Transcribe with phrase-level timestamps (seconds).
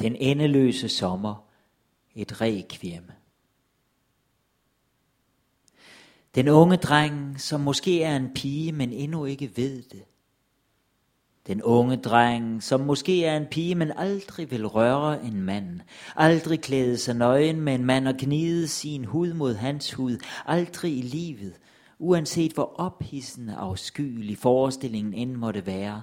[0.00, 1.44] Den endeløse sommer,
[2.14, 3.10] et requiem.
[6.34, 10.04] Den unge dreng, som måske er en pige, men endnu ikke ved det.
[11.46, 15.80] Den unge dreng, som måske er en pige, men aldrig vil røre en mand.
[16.16, 20.18] Aldrig klæde sig nøgen med en mand og gnide sin hud mod hans hud.
[20.46, 21.54] Aldrig i livet,
[21.98, 26.02] uanset hvor ophidsende afskyelig forestillingen end måtte være.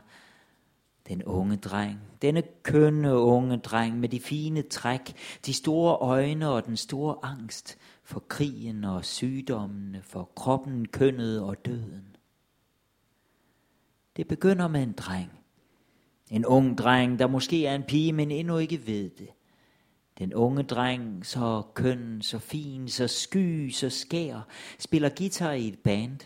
[1.07, 5.15] Den unge dreng, denne kønne unge dreng med de fine træk,
[5.45, 11.65] de store øjne og den store angst for krigen og sygdommene, for kroppen, kønnet og
[11.65, 12.15] døden.
[14.17, 15.31] Det begynder med en dreng.
[16.29, 19.29] En ung dreng, der måske er en pige, men endnu ikke ved det.
[20.19, 24.47] Den unge dreng, så køn, så fin, så sky, så skær,
[24.79, 26.19] spiller guitar i et band.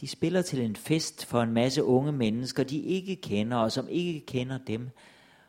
[0.00, 3.88] De spiller til en fest for en masse unge mennesker, de ikke kender og som
[3.88, 4.90] ikke kender dem.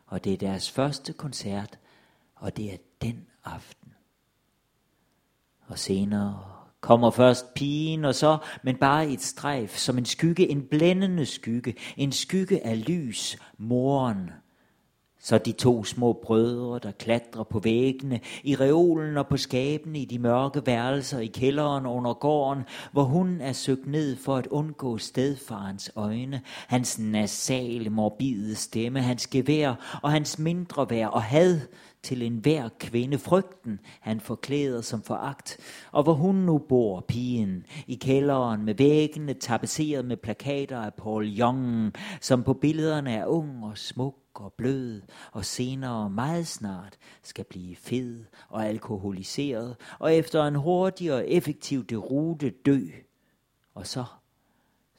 [0.05, 1.79] Og det er deres første koncert,
[2.35, 3.93] og det er den aften.
[5.67, 6.43] Og senere
[6.81, 11.75] kommer først pigen, og så, men bare et strejf, som en skygge, en blændende skygge,
[11.97, 14.29] en skygge af lys, moren.
[15.21, 20.05] Så de to små brødre, der klatrer på væggene, i reolen og på skabene i
[20.05, 24.97] de mørke værelser i kælderen under gården, hvor hun er søgt ned for at undgå
[24.97, 31.59] stedfarens øjne, hans nasale, morbide stemme, hans gevær og hans mindre vær og had,
[32.03, 35.57] til enhver kvinde frygten, han forklæder som foragt,
[35.91, 41.39] og hvor hun nu bor, pigen, i kælderen med væggene tapetseret med plakater af Paul
[41.39, 45.01] Young, som på billederne er ung og smuk og blød,
[45.31, 51.85] og senere meget snart skal blive fed og alkoholiseret, og efter en hurtig og effektiv
[51.85, 52.81] derute dø.
[53.75, 54.05] Og så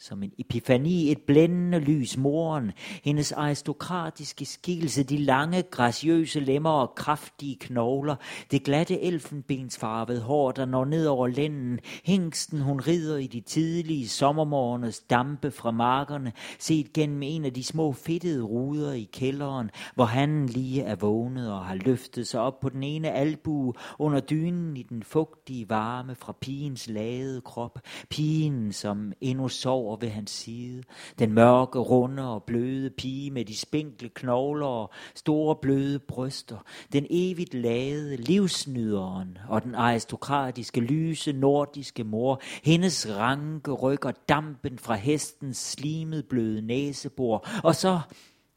[0.02, 2.72] som en epifani, et blændende lys, moren,
[3.04, 8.16] hendes aristokratiske skikkelse, de lange, graciøse lemmer og kraftige knogler,
[8.50, 14.08] det glatte elfenbensfarvede hår, der når ned over lænden, hængsten hun rider i de tidlige
[14.08, 20.05] sommermorgenes dampe fra markerne, set gennem en af de små fedtede ruder i kælderen, hvor
[20.05, 24.77] han lige er vågnet og har løftet sig op på den ene albue under dynen
[24.77, 27.78] i den fugtige varme fra pigens lade krop,
[28.10, 30.83] pigen, som endnu sover over ved hans side.
[31.18, 36.58] Den mørke, runde og bløde pige med de spinkle knogler og store bløde bryster.
[36.92, 42.40] Den evigt lade livsnyderen og den aristokratiske, lyse, nordiske mor.
[42.62, 47.46] Hendes ranke ryg og dampen fra hestens slimet bløde næsebor.
[47.64, 48.01] Og så,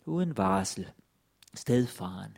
[0.05, 0.88] uden varsel,
[1.55, 2.38] stedfaren,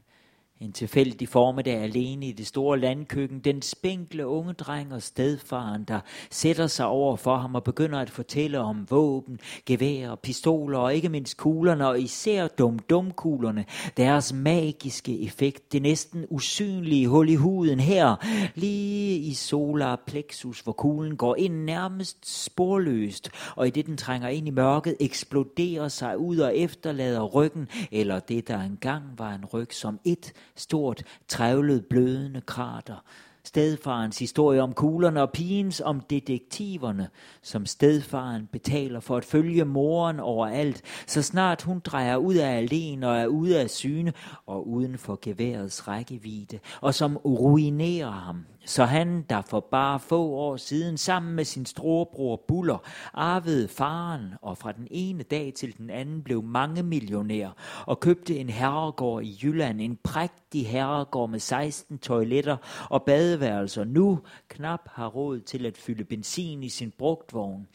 [0.60, 6.00] en tilfældig formiddag alene i det store landkøkken, den spinkle unge dreng og stedfaren, der
[6.32, 11.10] sætter sig over for ham og begynder at fortælle om våben, geværer, pistoler og ikke
[11.10, 13.66] mindst kuglerne, og især dum-dum-kuglerne,
[13.98, 18.16] deres magiske effekt, det næsten usynlige hul i huden her,
[18.56, 24.28] lige i solar plexus, hvor kuglen går ind nærmest sporløst, og i det den trænger
[24.28, 29.46] ind i mørket, eksploderer sig ud og efterlader ryggen, eller det der engang var en
[29.46, 33.04] ryg som et stort, trævlet, blødende krater.
[33.44, 37.10] Stedfarens historie om kuglerne og pigens om detektiverne,
[37.42, 43.10] som stedfaren betaler for at følge moren overalt, så snart hun drejer ud af alene
[43.10, 44.14] og er ude af syne
[44.46, 50.30] og uden for geværets rækkevidde, og som ruinerer ham så han, der for bare få
[50.30, 52.78] år siden sammen med sin storebror Buller
[53.14, 57.50] arvede faren og fra den ene dag til den anden blev mange millionær
[57.86, 62.58] og købte en herregård i Jylland, en prægtig herregård med 16 toiletter
[62.90, 67.68] og badeværelser, nu knap har råd til at fylde benzin i sin brugtvogn.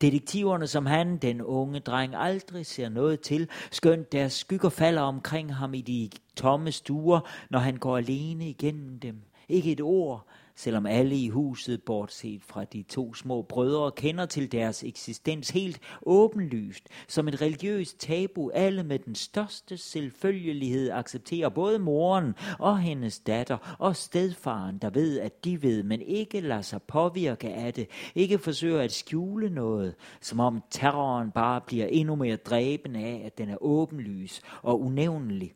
[0.00, 5.54] Detektiverne, som han, den unge dreng, aldrig ser noget til, skønt deres skygger falder omkring
[5.54, 7.20] ham i de tomme stuer,
[7.50, 9.22] når han går alene igennem dem.
[9.48, 14.52] Ikke et ord, selvom alle i huset, bortset fra de to små brødre, kender til
[14.52, 21.78] deres eksistens helt åbenlyst, som et religiøst tabu, alle med den største selvfølgelighed accepterer både
[21.78, 26.82] moren og hendes datter og stedfaren, der ved, at de ved, men ikke lader sig
[26.82, 32.36] påvirke af det, ikke forsøger at skjule noget, som om terroren bare bliver endnu mere
[32.36, 35.54] dræbende af, at den er åbenlys og unævnelig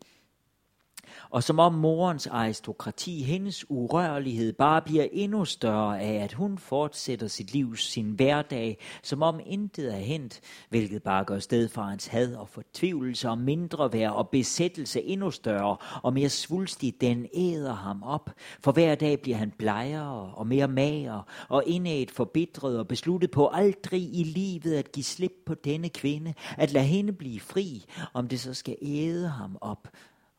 [1.31, 7.27] og som om morens aristokrati, hendes urørlighed, bare bliver endnu større af, at hun fortsætter
[7.27, 12.49] sit liv, sin hverdag, som om intet er hent, hvilket bare gør stedfarens had og
[12.49, 18.31] fortvivlelse og mindre værd og besættelse endnu større og mere svulstig, den æder ham op.
[18.61, 23.51] For hver dag bliver han blegere og mere mager og indædt forbitret og besluttet på
[23.53, 27.85] aldrig i livet at give slip på denne kvinde, at lade hende blive fri,
[28.15, 29.89] om det så skal æde ham op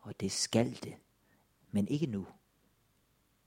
[0.02, 0.96] og det skal det.
[1.72, 2.28] Men ikke nu.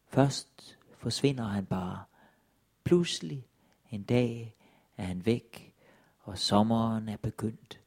[0.07, 2.05] Først forsvinder han bare.
[2.85, 3.49] Pludselig
[3.91, 4.55] en dag
[4.97, 5.75] er han væk,
[6.21, 7.81] og sommeren er begyndt.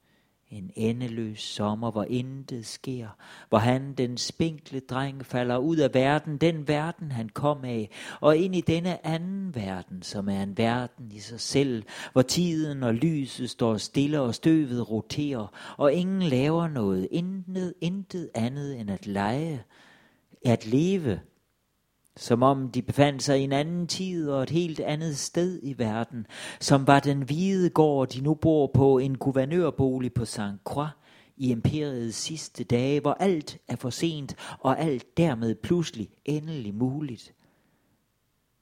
[0.52, 3.08] En endeløs sommer, hvor intet sker,
[3.50, 7.90] hvor han, den spinkle dreng, falder ud af verden, den verden han kom af,
[8.22, 11.84] og ind i denne anden verden, som er en verden i sig selv,
[12.14, 18.30] hvor tiden og lyset står stille og støvet roterer, og ingen laver noget, intet, intet
[18.36, 19.64] andet end at lege,
[20.46, 21.20] at leve,
[22.18, 25.78] som om de befandt sig i en anden tid og et helt andet sted i
[25.78, 26.28] verden,
[26.60, 30.40] som var den hvide gård, de nu bor på, en guvernørbolig på St.
[30.66, 30.90] Croix
[31.38, 37.34] i imperiets sidste dage, hvor alt er for sent, og alt dermed pludselig endelig muligt.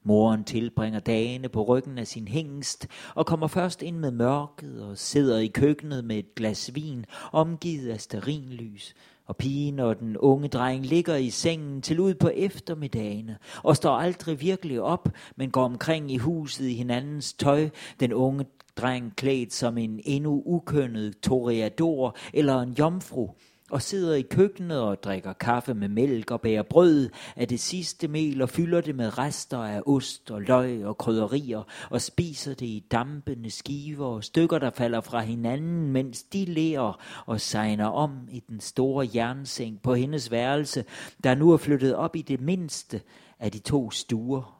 [0.02, 4.98] Moren tilbringer dagene på ryggen af sin hængst og kommer først ind med mørket og
[4.98, 8.94] sidder i køkkenet med et glas vin, omgivet af sterinlys,
[9.26, 13.96] og pigen og den unge dreng ligger i sengen til ud på eftermiddagene og står
[13.96, 17.68] aldrig virkelig op, men går omkring i huset i hinandens tøj.
[18.00, 18.46] Den unge
[18.76, 23.30] dreng klædt som en endnu ukønnet toreador eller en jomfru,
[23.70, 28.08] og sidder i køkkenet og drikker kaffe med mælk og bærer brød af det sidste
[28.08, 32.66] mel og fylder det med rester af ost og løg og krydderier og spiser det
[32.66, 38.28] i dampende skiver og stykker, der falder fra hinanden, mens de lærer og sejner om
[38.30, 40.84] i den store jernseng på hendes værelse,
[41.24, 43.00] der nu er flyttet op i det mindste
[43.38, 44.56] af de to stuer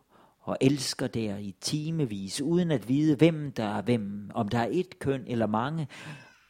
[0.46, 4.68] og elsker der i timevis, uden at vide, hvem der er hvem, om der er
[4.70, 5.88] et køn eller mange.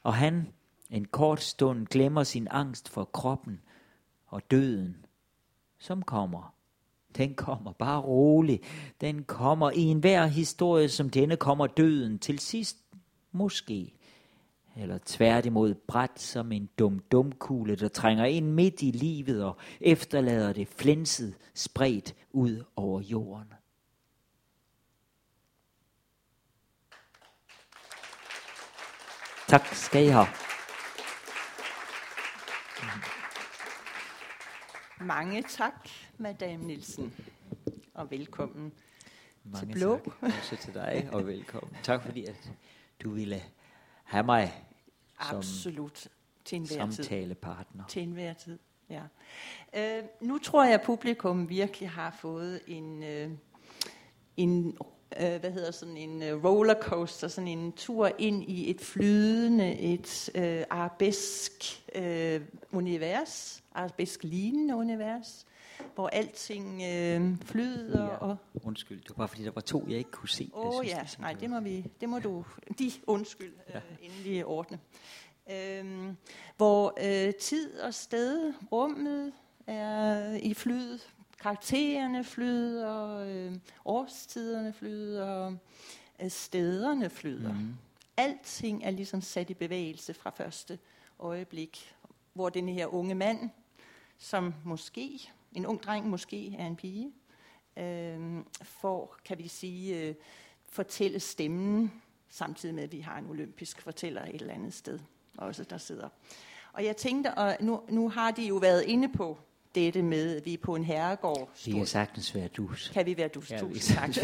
[0.02, 0.47] Og han,
[0.91, 3.61] en kort stund glemmer sin angst for kroppen
[4.27, 5.06] og døden,
[5.79, 6.55] som kommer.
[7.17, 8.61] Den kommer bare rolig.
[9.00, 12.77] Den kommer i enhver historie som denne kommer døden til sidst
[13.33, 13.93] måske.
[14.77, 19.56] Eller tværtimod bræt som en dum dum kugle, der trænger ind midt i livet og
[19.81, 23.53] efterlader det flænset spredt ud over jorden.
[29.49, 30.45] Tak skal I have.
[35.00, 35.88] Mange tak,
[36.19, 37.14] Madame Nielsen,
[37.94, 38.72] og velkommen
[39.44, 39.98] Mange til Blå.
[39.98, 41.76] tak også til dig, og velkommen.
[41.82, 42.52] Tak fordi, at
[43.02, 43.43] du ville
[44.04, 44.64] have mig
[45.28, 46.08] som Absolut.
[46.44, 47.04] Til enhver tid.
[47.04, 47.84] samtalepartner.
[47.87, 48.58] Til enhver tid,
[48.90, 49.02] ja.
[49.76, 53.31] Øh, nu tror jeg, at publikum virkelig har fået en, øh,
[54.37, 54.78] en
[55.20, 60.31] øh, hvad hedder sådan en øh, rollercoaster, sådan en tur ind i et flydende, et
[60.35, 61.53] øh, arabesk
[61.94, 62.41] øh,
[62.73, 65.47] univers, arabesk lignende univers,
[65.94, 68.08] hvor alting øh, flyder Ja.
[68.17, 70.50] og Undskyld, det var bare fordi, der var to, jeg ikke kunne se.
[70.55, 72.44] Åh oh, ja, synes, nej, det må, vi, det må du,
[72.79, 73.76] de undskyld, ja.
[73.76, 74.79] øh, endelig ordne.
[75.50, 76.17] Øhm,
[76.56, 79.32] hvor øh, tid og sted, rummet
[79.67, 80.99] er i flyd,
[81.46, 85.56] karaktererne flyder, øh, årstiderne flyder,
[86.22, 87.52] øh, stederne flyder.
[87.52, 87.75] Mm.
[88.16, 90.78] Alting er ligesom sat i bevægelse fra første
[91.19, 91.94] øjeblik,
[92.32, 93.50] hvor den her unge mand,
[94.19, 97.12] som måske, en ung dreng måske er en pige,
[97.76, 100.14] øh, får, kan vi sige, øh,
[100.69, 101.92] fortælle stemmen,
[102.28, 104.99] samtidig med, at vi har en olympisk fortæller et eller andet sted
[105.38, 106.08] også, der sidder.
[106.72, 109.38] Og jeg tænkte, og nu, nu har de jo været inde på
[109.76, 111.50] dette med, at vi er på en herregård.
[111.66, 112.90] Vi kan sagtens være dus.
[112.95, 113.50] Kan vi være dus?
[113.50, 114.14] Ja, kan tak.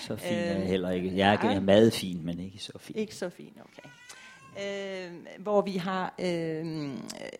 [0.00, 1.16] Så fin er jeg Øh, heller ikke.
[1.16, 1.60] Jeg er nej.
[1.60, 2.96] meget fin, men ikke så fin.
[2.96, 3.88] Ikke så fint, okay.
[4.60, 6.90] Øh, hvor vi har øh,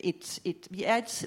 [0.01, 1.27] et, et, vi er et,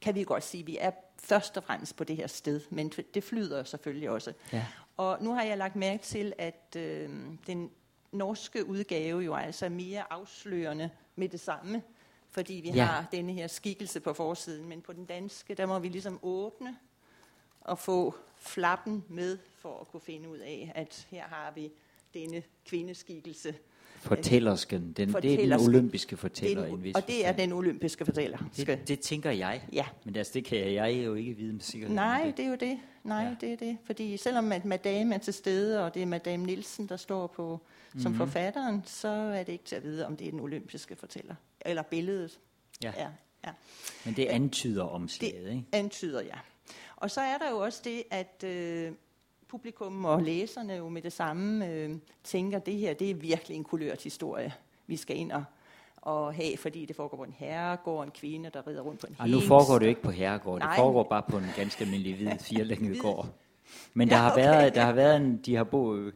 [0.00, 0.90] kan vi godt sige, vi er
[1.22, 4.32] først og fremmest på det her sted, men det flyder selvfølgelig også.
[4.52, 4.64] Ja.
[4.96, 7.10] Og nu har jeg lagt mærke til, at øh,
[7.46, 7.70] den
[8.12, 11.82] norske udgave jo altså er mere afslørende med det samme,
[12.32, 12.84] fordi vi Ja.
[12.84, 16.76] har denne her skikkelse på forsiden, men på den danske, der må vi ligesom åbne
[17.60, 21.70] og få flappen med for at kunne finde ud af, at her har vi
[22.14, 23.54] denne kvindeskikkelse.
[23.96, 26.66] Fortællersken, den, det er den olympiske fortæller.
[26.66, 28.38] Den, og det er den olympiske fortæller.
[28.56, 29.62] Det, det tænker jeg.
[29.72, 29.84] Ja.
[30.04, 31.94] Men altså, det kan jeg jo ikke vide med sikkerhed.
[31.96, 32.78] Nej, Det- det er jo det.
[33.04, 33.34] Nej, Ja.
[33.40, 33.78] det er det.
[33.84, 37.60] Fordi selvom at madame er til stede, og det er madame Nielsen, der står på
[37.98, 38.18] som Mhm.
[38.18, 41.34] forfatteren, så er det ikke til at vide, om det er den olympiske fortæller.
[41.64, 42.40] Eller billedet.
[42.82, 42.92] Ja.
[42.96, 43.08] Ja,
[43.46, 43.50] ja.
[44.04, 45.64] Men det antyder omslaget, ikke?
[45.72, 46.38] Antyder, ja.
[46.96, 48.92] Og så er der jo også det, at øh,
[49.48, 51.90] publikum og læserne jo med det samme øh,
[52.24, 54.52] tænker, at det her det er virkelig en kulørt historie,
[54.86, 55.44] vi skal ind og,
[55.96, 59.16] og have, fordi det foregår på en herregård, en kvinde, der rider rundt på en
[59.18, 60.76] Og nu foregår det jo ikke på herregård, det Nej.
[60.76, 63.28] foregår bare på en ganske almindelig hvid firelænget gård.
[63.94, 64.42] Men der Ja, har okay.
[64.42, 66.14] været, der har været en, de har boet,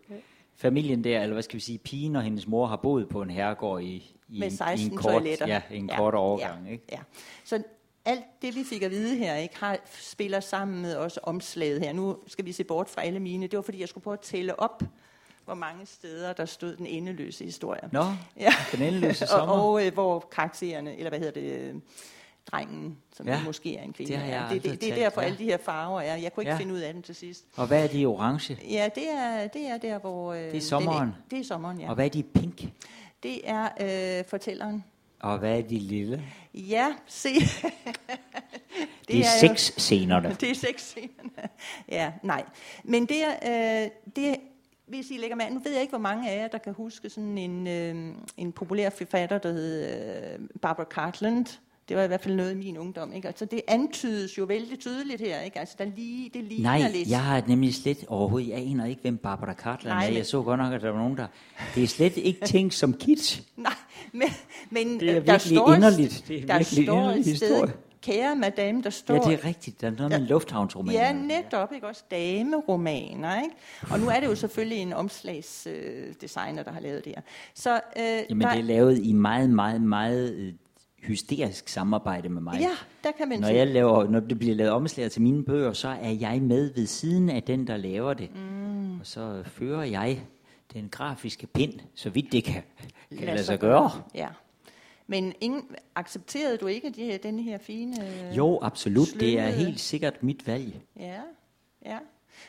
[0.56, 3.30] familien der, eller hvad skal vi sige, pigen og hendes mor har boet på en
[3.30, 5.46] herregård i, i, Med en, i 16 en kort, toiletter.
[5.46, 6.84] ja, en Ja, kort overgang, ja, ikke?
[6.92, 6.98] Ja.
[7.44, 7.62] Så
[8.04, 11.92] alt det, vi fik at vide her, ikke, har, spiller sammen med også omslaget her.
[11.92, 13.46] Nu skal vi se bort fra alle mine.
[13.46, 14.82] Det var, fordi jeg skulle prøve at tælle op,
[15.44, 17.80] hvor mange steder, der stod den endeløse historie.
[17.92, 18.04] Nå,
[18.40, 18.50] Ja.
[18.72, 19.54] den endeløse sommer.
[19.54, 21.74] og, og øh, hvor karaktererne, eller hvad hedder det, øh,
[22.52, 24.12] drengen, som Ja, måske er en kvinde.
[24.12, 24.48] det har jeg er.
[24.48, 25.26] det, det, det er derfor ja.
[25.26, 26.16] alle de her farver er.
[26.16, 26.58] Jeg kunne ikke ja.
[26.58, 27.44] finde ud af dem til sidst.
[27.56, 28.58] Og hvad er de orange?
[28.70, 30.32] Ja, det er, det er der, hvor...
[30.32, 31.08] Øh, Det er sommeren.
[31.08, 31.88] Den, det er sommeren, ja.
[31.88, 32.64] Og hvad er de pink?
[33.26, 33.68] Det er
[34.18, 34.84] øh, fortælleren.
[35.20, 36.22] Og hvad er de lille?
[36.54, 37.28] Ja, se.
[37.38, 37.48] Det,
[39.08, 40.36] det er, jo- seks scenerne.
[40.40, 41.48] Det er seks scenerne.
[41.88, 42.44] Ja, nej.
[42.84, 44.36] Men det er, øh, det,
[44.86, 47.10] hvis I lægger mærke, nu ved jeg ikke, hvor mange af jer, der kan huske
[47.10, 49.84] sådan en, øh, en populær forfatter, der hed
[50.32, 51.46] øh, Barbara Cartland.
[51.88, 53.12] Det var i hvert fald noget i min ungdom.
[53.12, 53.28] Ikke?
[53.28, 55.40] Altså, det antydes jo vældig tydeligt her.
[55.40, 55.58] Ikke?
[55.58, 57.08] Altså, der lige, det ligner Nej, lidt.
[57.08, 60.12] jeg har nemlig slet overhovedet, jeg aner ikke, hvem Barbara Cartland Nej, er.
[60.12, 61.26] Jeg så godt nok, at der var nogen, der...
[61.74, 63.42] Det er slet ikke tænkt som kitsch.
[63.56, 63.72] Nej,
[64.12, 64.28] men,
[64.70, 66.24] men Det er der står, inderligt.
[66.28, 67.72] Det er der står et sted, historie.
[68.02, 69.14] kære madame, der står...
[69.14, 69.80] Ja, det er rigtigt.
[69.80, 71.00] Der er noget med lufthavnsromaner.
[71.00, 73.54] Ja, netop, ikke også dameromaner, ikke?
[73.90, 77.22] Og nu er det jo selvfølgelig en omslagsdesigner, øh, der har lavet det her.
[77.54, 80.52] Så, øh, Jamen, der, det er lavet i meget, meget, meget øh,
[81.06, 82.60] hysterisk samarbejde med mig.
[82.60, 82.70] Ja,
[83.04, 85.88] der kan man Når, jeg laver, når det bliver lavet omslag til mine bøger, så
[85.88, 88.30] er jeg med ved siden af den, der laver det.
[88.34, 89.00] Mm.
[89.00, 90.20] Og så fører jeg
[90.72, 92.62] den grafiske pind, så vidt det kan,
[93.18, 93.90] kan lade sig gøre.
[94.14, 94.28] Ja.
[95.06, 95.62] Men ingen,
[95.94, 97.96] accepterede du ikke de, denne her fine...
[98.36, 99.08] Jo, absolut.
[99.20, 100.80] Det er helt sikkert mit valg.
[100.96, 101.20] Ja,
[101.86, 101.98] ja.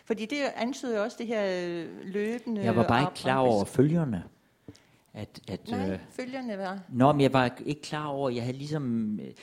[0.06, 2.62] Fordi det antyder jo også det her øh, løbende...
[2.62, 4.24] Jeg var bare ikke klar over følgerne.
[5.14, 6.80] At, at, Nej, øh, følgerne var...
[6.90, 9.20] Nå, men jeg var ikke klar over, jeg havde ligesom...
[9.20, 9.34] øh,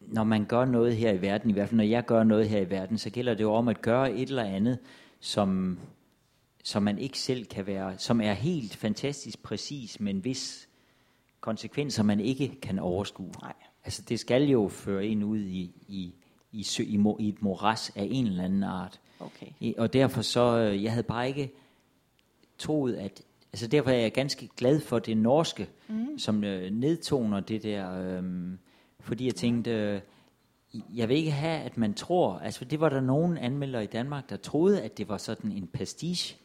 [0.00, 2.60] Når man gør noget her i verden, i hvert fald når jeg gør noget her
[2.60, 4.78] i verden, så gælder det jo om at gøre et eller andet,
[5.20, 5.78] som,
[6.64, 10.68] som man ikke selv kan være, som er helt fantastisk præcis, men hvis
[11.40, 13.32] konsekvenser man ikke kan overskue.
[13.42, 13.52] Nej.
[13.84, 16.14] Altså det skal jo føre en ud i, i,
[16.52, 19.00] i, sø, i, mo, i et moras af en eller anden art.
[19.20, 19.46] Okay.
[19.60, 21.52] I- Og derfor så, øh, jeg havde bare ikke
[22.58, 23.22] troet, at,
[23.54, 26.18] altså derfor er jeg ganske glad for det norske, mm.
[26.18, 28.22] som øh, nedtoner det der, øh,
[29.00, 30.00] fordi jeg tænkte, øh,
[30.94, 34.30] jeg vil ikke have, at man tror, altså det var der nogen anmeldere i Danmark,
[34.30, 36.36] der troede, at det var sådan en pastiche,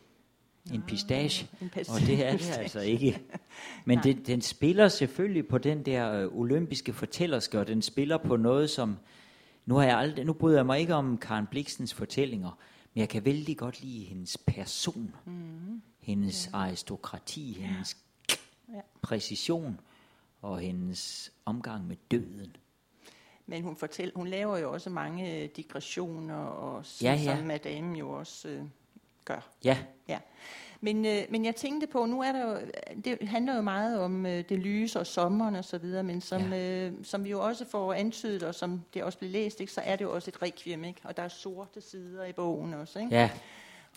[0.74, 3.22] en pistache, en og det er det altså ikke.
[3.86, 8.36] Men det, den spiller selvfølgelig på den der øh, olympiske fortællerske, og den spiller på
[8.36, 8.98] noget, som,
[9.66, 12.58] nu, har jeg aldrig, nu bryder jeg mig ikke om Karen Bliksens fortællinger,
[12.94, 15.82] men jeg kan vældig godt lide hendes person, mm.
[16.10, 16.58] Hendes ja.
[16.58, 17.98] aristokrati, hendes
[18.74, 18.82] Ja.
[19.02, 19.80] præcision
[20.42, 22.56] og hendes omgang med døden.
[23.46, 27.36] Men hun, fortæller, hun laver jo også mange øh, digressioner, og som, Ja, ja.
[27.38, 28.64] som madame jo også øh,
[29.26, 29.50] gør.
[29.64, 30.20] Ja, Ja.
[30.82, 32.58] Men, øh, men jeg tænkte på, nu er der jo,
[33.06, 36.54] det handler jo meget om øh, det lyse og sommeren og så videre, men som,
[36.54, 36.88] ja.
[36.88, 39.82] øh, som vi jo også får antydet, og som det også blev læst, ikke, så
[39.82, 41.02] er det jo også et requiem, ikke?
[41.04, 43.00] og der er sorte sider i bogen også.
[43.00, 43.16] Ikke?
[43.16, 43.30] ja.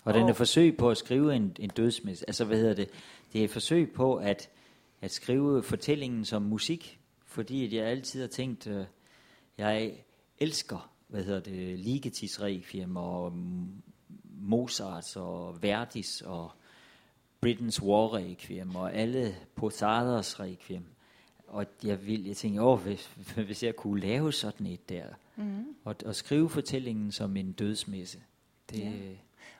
[0.03, 2.23] Og den er forsøg på at skrive en, en dødsmæs.
[2.23, 2.89] Altså, hvad hedder det?
[3.33, 4.49] Det er et forsøg på at,
[5.01, 8.85] at skrive fortællingen som musik, fordi jeg altid har tænkt, øh,
[9.57, 9.93] jeg
[10.39, 13.33] elsker, hvad hedder det, Ligetis Requiem og
[14.39, 16.51] Mozart og Verdis og
[17.45, 20.85] Britain's War Requiem og alle Posadas Requiem.
[21.47, 23.05] Og jeg, vil, jeg tænkte, åh, hvis,
[23.45, 25.05] hvis jeg kunne lave sådan et der,
[25.35, 25.65] mm.
[25.83, 28.19] og, og skrive fortællingen som en dødsmesse.
[28.69, 28.89] Det, Ja.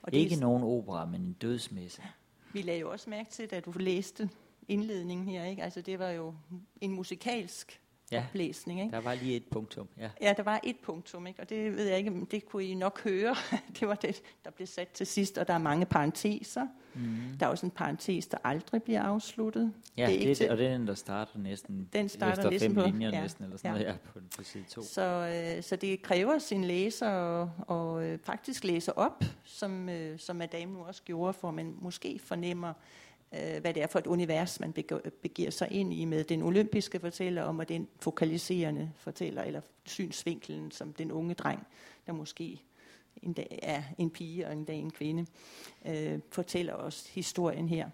[0.03, 2.01] Og det er ikke s- nogen opera, men en dødsmesse.
[2.53, 4.29] Vi lagde jo også mærke til, da du læste
[4.67, 5.63] indledningen her, ikke?
[5.63, 6.33] altså det var jo
[6.81, 7.81] en musikalsk
[8.13, 8.23] Ja.
[8.29, 8.79] oplæsning.
[8.81, 8.91] Ikke?
[8.91, 9.87] Der var lige et punktum.
[9.97, 10.09] Ja.
[10.21, 11.39] Ja, der var et punktum, ikke?
[11.41, 13.35] og det ved jeg ikke, om det kunne I nok høre.
[13.79, 16.67] det var det, der blev sat til sidst, og der er mange parenteser.
[16.95, 17.17] Mm.
[17.39, 19.73] Der er også en parentes, der aldrig bliver afsluttet.
[19.97, 22.49] Ja, det er det, til, og det er den, der starter næsten Den starter efter
[22.49, 23.77] næsten fem på- linjer ja, næsten, eller sådan ja.
[23.83, 24.81] noget, ja, på, på side to.
[24.81, 25.01] så,
[25.57, 30.35] øh, så det kræver sin læser og, og øh, faktisk læse op, som, øh, som
[30.35, 32.73] Madame nu også gjorde, for man måske fornemmer,
[33.33, 34.73] øh, hvad det er for et univers, man
[35.21, 40.71] begiver sig ind i med den olympiske fortæller om, og den fokaliserende fortæller, eller synsvinkelen
[40.71, 41.67] som den unge dreng,
[42.07, 42.61] der måske
[43.21, 45.25] en dag er en pige og en dag en kvinde,
[45.85, 47.89] øh, fortæller os historien her.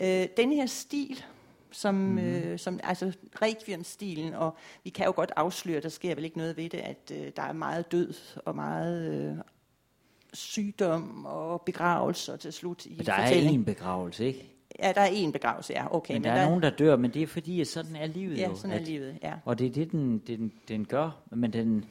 [0.00, 1.24] Øh, den her stil,
[1.70, 2.18] som, mm.
[2.18, 3.12] øh, som altså
[3.42, 7.12] requiem-stilen, og vi kan jo godt afsløre, der sker vel ikke noget ved det, at
[7.14, 9.36] øh, der er meget død og meget øh,
[10.32, 13.60] sygdom og begravelse til slut i Men der er fortællingen.
[13.60, 14.51] en begravelse, ikke?
[14.78, 16.14] Ja, der er en begravelse, ja, okay.
[16.14, 18.48] Men der er nogen, der dør, men det er fordi, at sådan er livet Ja,
[18.48, 18.54] jo.
[18.54, 19.32] sådan er at, livet, ja.
[19.44, 21.22] Og det er det, den, den, den gør.
[21.30, 21.84] Men den,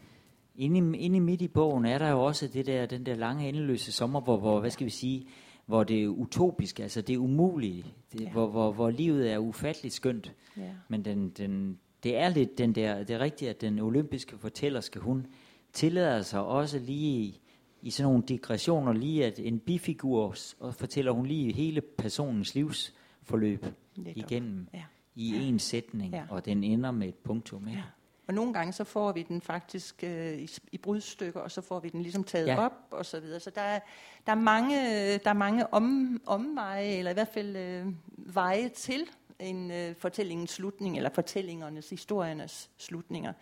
[0.56, 3.92] inde, inde midt i bogen er der jo også det der, den der lange endeløse
[3.92, 5.28] sommer, hvor, hvor hvad skal vi sige,
[5.66, 8.26] hvor det er utopisk, altså det er umuligt, det, Ja.
[8.26, 8.32] ja.
[8.32, 10.34] hvor, hvor, hvor livet er ufatteligt skønt.
[10.58, 10.62] ja.
[10.88, 15.00] Men den, den, det er lidt den der, det er rigtigt, at den olympiske fortællerske,
[15.00, 15.28] hun
[15.74, 17.40] tillader sig også lige
[17.82, 23.66] i, sådan nogle digressioner, lige at en bifigur, og fortæller hun lige hele personens livsforløb
[23.96, 24.18] Netop.
[24.18, 24.84] igennem Ja.
[25.16, 26.24] i en sætning, Ja.
[26.30, 27.68] og den ender med et punktum.
[27.68, 27.80] Ikke?
[27.80, 27.84] Ja.
[28.28, 31.80] Og nogle gange så får vi den faktisk øh, i, i brudstykker, og så får
[31.80, 32.54] vi den ligesom taget Ja.
[32.54, 32.60] ja.
[32.66, 33.40] op og så videre.
[33.40, 33.80] Så der er,
[34.26, 34.76] der er mange,
[35.18, 37.86] der er mange om, omveje, eller i hvert fald øh,
[38.18, 39.02] veje til
[39.40, 43.34] en øh, fortællingens slutning, eller fortællingernes, historiernes slutninger.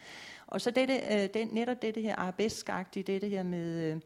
[0.51, 3.99] Og så dette, øh, den, netop dette her arabeskagtige, dette her med, øh,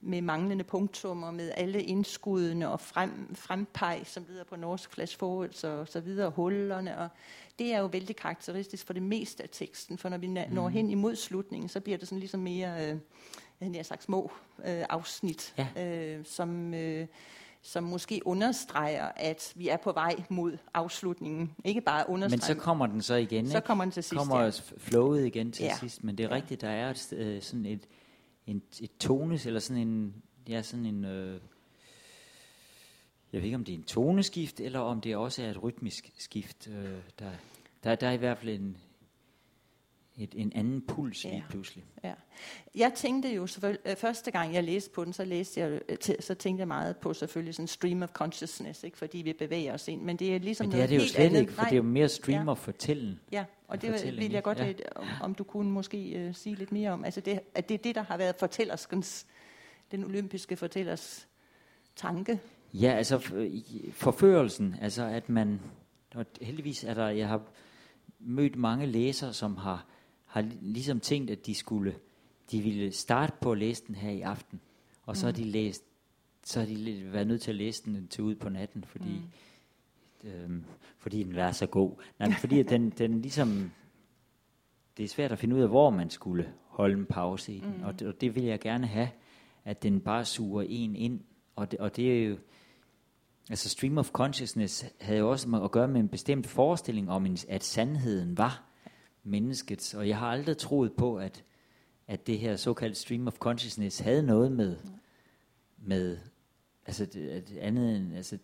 [0.00, 5.64] med manglende punktummer, med alle indskuddene og frem, frempeg, som videre på norsk flash forwards
[5.64, 6.98] og så videre, hullerne.
[6.98, 7.08] Og
[7.58, 10.68] det er jo vældig karakteristisk for det meste af teksten, for når vi na- når
[10.68, 12.96] hen imod slutningen, så bliver det sådan ligesom mere, øh,
[13.60, 15.86] jeg nær sagt små øh, afsnit, Ja.
[15.86, 16.74] øh, som...
[16.74, 17.06] Øh,
[17.62, 21.54] som måske understreger, at vi er på vej mod afslutningen.
[21.64, 23.66] Ikke bare Men understreger, så kommer den så igen, så ikke?
[23.66, 24.18] kommer den til sidst.
[24.18, 24.50] kommer ja.
[24.78, 25.76] flowet igen til Ja.
[25.80, 26.34] sidst, men det er Ja.
[26.34, 27.86] rigtigt, der er et, øh, sådan et,
[28.46, 30.14] en, et tones, eller sådan en,
[30.48, 31.40] ja, sådan en, øh,
[33.32, 36.10] jeg ved ikke om det er en toneskift, eller om det også er et rytmisk
[36.18, 36.68] skift.
[36.68, 37.30] Øh, der,
[37.84, 38.76] der, der er i hvert fald en,
[40.20, 41.30] et, en anden puls Ja.
[41.30, 41.84] lige pludselig.
[42.04, 42.12] Ja.
[42.74, 45.96] Jeg tænkte jo selvfølgelig, øh, første gang jeg læste på den, så, læste jeg, øh,
[46.20, 48.98] så tænkte jeg meget på selvfølgelig sådan stream of consciousness, ikke?
[48.98, 50.02] fordi vi bevæger os ind.
[50.02, 51.40] Men det er ligesom Men det er noget det jo helt slet andet.
[51.40, 52.50] ikke, for Nej, det er jo mere stream Ja.
[52.50, 53.20] og fortællen.
[53.32, 54.66] Ja, og det vil jeg godt ja.
[54.66, 57.04] lidt, om, om du kunne måske uh, sige lidt mere om.
[57.04, 59.26] Altså det, at det er det, der har været fortællerskens,
[59.90, 61.28] den olympiske fortællers
[61.96, 62.40] tanke.
[62.74, 65.60] Ja, altså i- forførelsen, altså at man,
[66.14, 67.42] og heldigvis er der, jeg har
[68.20, 69.86] mødt mange læsere, som har,
[70.30, 71.94] har li- ligesom tænkt, at de skulle,
[72.50, 74.60] de ville starte på at læse den her i aften,
[75.02, 75.84] og så har de læst,
[76.44, 79.22] så har de været nødt til at læse den til ud på natten, fordi,
[80.22, 80.28] mm.
[80.28, 80.64] øhm,
[80.98, 81.92] fordi den er så god.
[82.18, 83.70] Nej, men fordi at den, den ligesom,
[84.96, 87.76] det er svært at finde ud af, hvor man skulle holde en pause i den,
[87.76, 87.84] mm.
[87.84, 89.08] og, det, og det vil jeg gerne have,
[89.64, 91.20] at den bare suger en ind,
[91.56, 92.36] og det, og det er jo,
[93.50, 97.64] altså stream of consciousness havde jo også at gøre med en bestemt forestilling om, at
[97.64, 98.69] sandheden var
[99.22, 101.44] menneskets, og jeg har aldrig troet på, at,
[102.06, 104.76] at det her såkaldte stream of consciousness havde noget med,
[105.78, 106.18] med
[106.86, 108.38] altså det, at andet end, altså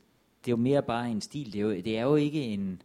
[0.45, 2.83] det er jo mere bare en stil, det er jo, det er jo ikke en,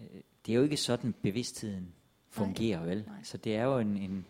[0.00, 1.92] øh, det er jo ikke sådan bevidstheden
[2.30, 3.04] fungerer, vel?
[3.06, 3.22] nej.
[3.22, 4.26] Så det er jo en, en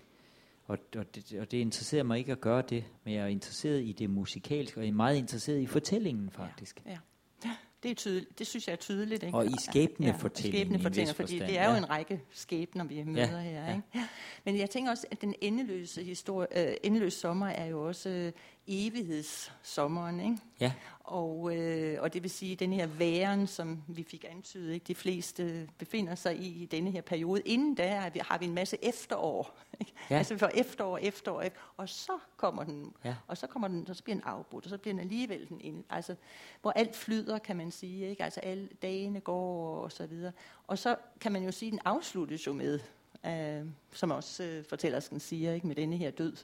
[0.68, 3.82] og, og, det, og det interesserer mig ikke at gøre det, men jeg er interesseret
[3.82, 6.82] i det musikalske, og jeg er meget interesseret i fortællingen faktisk.
[6.86, 6.98] Ja.
[7.44, 7.56] ja.
[7.82, 9.22] Det, er tydeligt, det synes jeg er tydeligt.
[9.22, 9.36] Ikke?
[9.36, 11.78] Og i en skæbnefortællinger, vis fordi det er jo ja.
[11.78, 13.64] en række skæbner, vi møder Ja, her.
[13.64, 13.68] ja.
[13.74, 13.82] Ikke?
[13.94, 14.08] Ja.
[14.44, 18.32] Men jeg tænker også, at den endeløse, historie, øh, endeløse sommer er jo også øh,
[18.68, 20.20] evighedssommeren.
[20.20, 20.36] Ikke?
[20.60, 20.72] Ja,
[21.04, 24.84] Og, øh, og det vil sige, at den her væren, som vi fik antydet, ikke?
[24.84, 27.40] de fleste befinder sig i i denne her periode.
[27.44, 29.58] Inden da har vi, har vi en masse efterår.
[29.80, 29.92] Ikke?
[30.10, 30.18] Ja.
[30.18, 33.14] Altså vi får efterår, efterår, efterår, og så kommer den, Ja.
[33.26, 35.60] og så kommer den, og så bliver den afbrudt, og så bliver den alligevel den
[35.60, 36.14] ind, altså
[36.62, 38.24] hvor alt flyder, kan man sige, ikke?
[38.24, 40.32] Altså alle dagene går og så videre.
[40.66, 42.80] Og så kan man jo sige, at den afsluttes jo med,
[43.26, 45.66] øh, som også øh, fortællersken siger, ikke?
[45.66, 46.36] med denne her død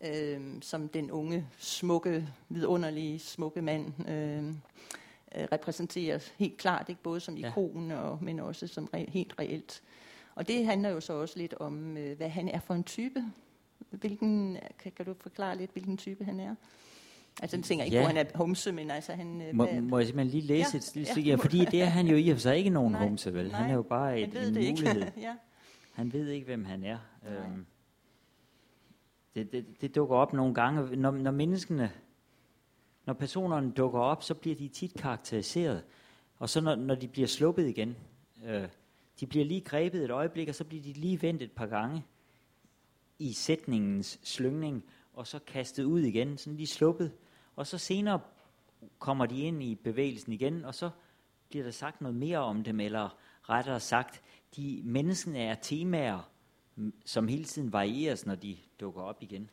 [0.00, 7.20] øh, som den unge, smukke, vidunderlige, smukke mand øh, øh, repræsenterer helt klart, ikke både
[7.20, 7.48] som Ja.
[7.48, 9.82] ikon, og, men også som re- helt reelt.
[10.34, 13.24] Og det handler jo så også lidt om, øh, hvad han er for en type.
[13.90, 16.54] Hvilken, kan, kan du forklare lidt, hvilken type han er?
[17.42, 18.02] Altså, den tænker ikke Ja.
[18.02, 19.40] på, at han er humse, men altså han...
[19.42, 21.12] øh, må, hvad- må jeg simpelthen lige læse Ja, et lille ja.
[21.12, 21.30] stykke?
[21.30, 23.52] Ja, fordi det er han jo i og for sig ikke nogen Nej, humse, vel?
[23.52, 25.02] Han nej, er jo bare et, han en mulighed.
[25.26, 25.34] ja.
[25.92, 26.98] Han ved ikke, hvem han er.
[27.24, 27.32] Nej.
[27.34, 27.66] Øhm,
[29.34, 30.96] det, det, det dukker op nogle gange.
[30.96, 31.92] Når, når menneskene,
[33.06, 35.84] når personerne dukker op, så bliver de tit karakteriseret.
[36.38, 37.96] Og så når, når de bliver sluppet igen,
[38.44, 38.68] øh,
[39.20, 42.04] de bliver lige grebet et øjeblik, og så bliver de lige vendt et par gange
[43.18, 47.12] i sætningens slyngning, og så kastet ud igen, sådan lige sluppet.
[47.56, 48.20] Og så senere
[48.98, 50.90] kommer de ind i bevægelsen igen, og så
[51.48, 54.22] bliver der sagt noget mere om dem, eller rettere sagt,
[54.56, 56.29] de menneskene er temaer,
[57.04, 59.50] som hele tiden varieres, når de dukker op igen.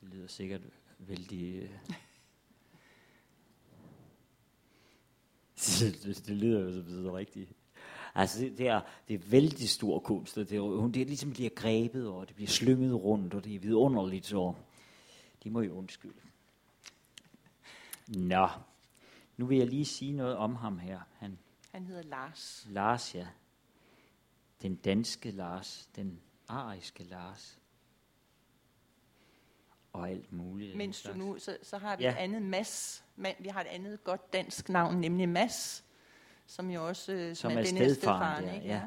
[0.00, 0.60] Det lyder sikkert
[0.98, 1.70] vældig...
[5.56, 7.50] det, det lyder jo så, så rigtigt.
[8.14, 11.06] Altså, det, det, er, det er vældig stor kunst, og det, er, hun, det er
[11.06, 14.54] ligesom bliver grebet, og det bliver slynget rundt, og det er vidunderligt, så
[15.44, 16.20] de må jo undskylde.
[18.08, 18.48] Nå,
[19.36, 21.00] nu vil jeg lige sige noget om ham her.
[21.18, 21.38] Han,
[21.72, 22.66] Han hedder Lars.
[22.70, 23.26] Lars, ja.
[24.62, 27.58] Den danske Lars, den ariske Lars.
[29.92, 30.70] Og alt muligt.
[30.70, 32.10] den Mens du nu, så, så har vi Ja.
[32.10, 32.16] ja.
[32.16, 33.04] et andet Mads.
[33.18, 35.84] Ma- Vi har et andet godt dansk navn, nemlig Mads,
[36.46, 38.66] som jo også øh, Som er denne her stedfaren der, ikke?
[38.66, 38.82] ja.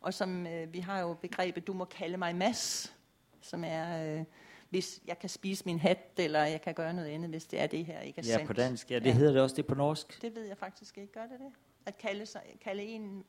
[0.00, 2.94] Og som øh, vi har jo begrebet, du må kalde mig Mads,
[3.40, 4.24] som er, øh,
[4.70, 7.66] hvis jeg kan spise min hat, eller jeg kan gøre noget andet, hvis det er
[7.66, 8.46] det her ikke er Ja, sandt.
[8.46, 8.90] på dansk.
[8.90, 9.12] Ja, det Ja.
[9.12, 10.22] hedder det også det på norsk.
[10.22, 11.12] Det ved jeg faktisk ikke.
[11.12, 11.52] Gør det det?
[11.86, 13.24] At kalde, sig, kalde en...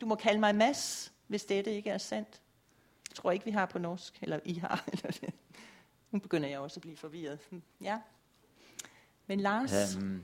[0.00, 2.40] Du må kalde mig Mads, hvis dette ikke er sandt.
[3.10, 4.18] Jeg tror ikke, vi har på norsk.
[4.22, 4.84] Eller I har.
[4.92, 5.34] Eller det.
[6.10, 7.38] Nu begynder jeg også at blive forvirret.
[7.80, 7.98] Ja.
[9.26, 9.96] Men Lars...
[9.96, 10.22] Um,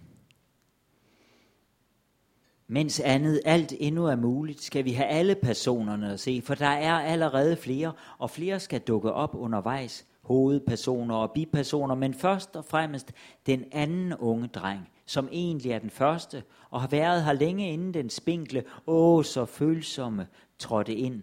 [2.66, 6.66] mens andet alt endnu er muligt, skal vi have alle personerne at se, for der
[6.66, 10.06] er allerede flere, og flere skal dukke op undervejs.
[10.22, 13.12] Hovedpersoner og bipersoner, men først og fremmest
[13.46, 17.94] den anden unge dreng, som egentlig er den første, og har været her længe inden
[17.94, 20.26] den spinkle, åh så følsomme,
[20.58, 21.22] trådte ind.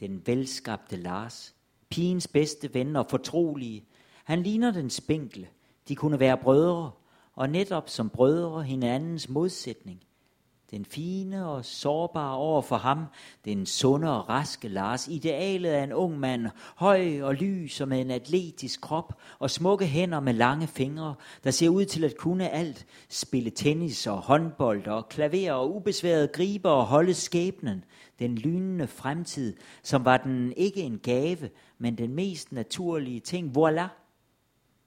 [0.00, 1.54] Den velskabte Lars,
[1.90, 3.84] pigens bedste ven og fortrolige.
[4.24, 5.48] Han ligner den spinkle.
[5.88, 6.90] De kunne være brødre,
[7.32, 10.02] og netop som brødre hinandens modsætning.
[10.70, 13.04] Den fine og sårbare over for ham,
[13.44, 18.00] den sunde og raske Lars, idealet af en ung mand, høj og lys og med
[18.00, 22.50] en atletisk krop og smukke hænder med lange fingre, der ser ud til at kunne
[22.50, 27.84] alt, spille tennis og håndbold og klaver og ubesværet gribe og holde skæbnen,
[28.18, 33.56] den lynende fremtid, som var den ikke en gave, men den mest naturlige ting.
[33.56, 33.88] Voilà!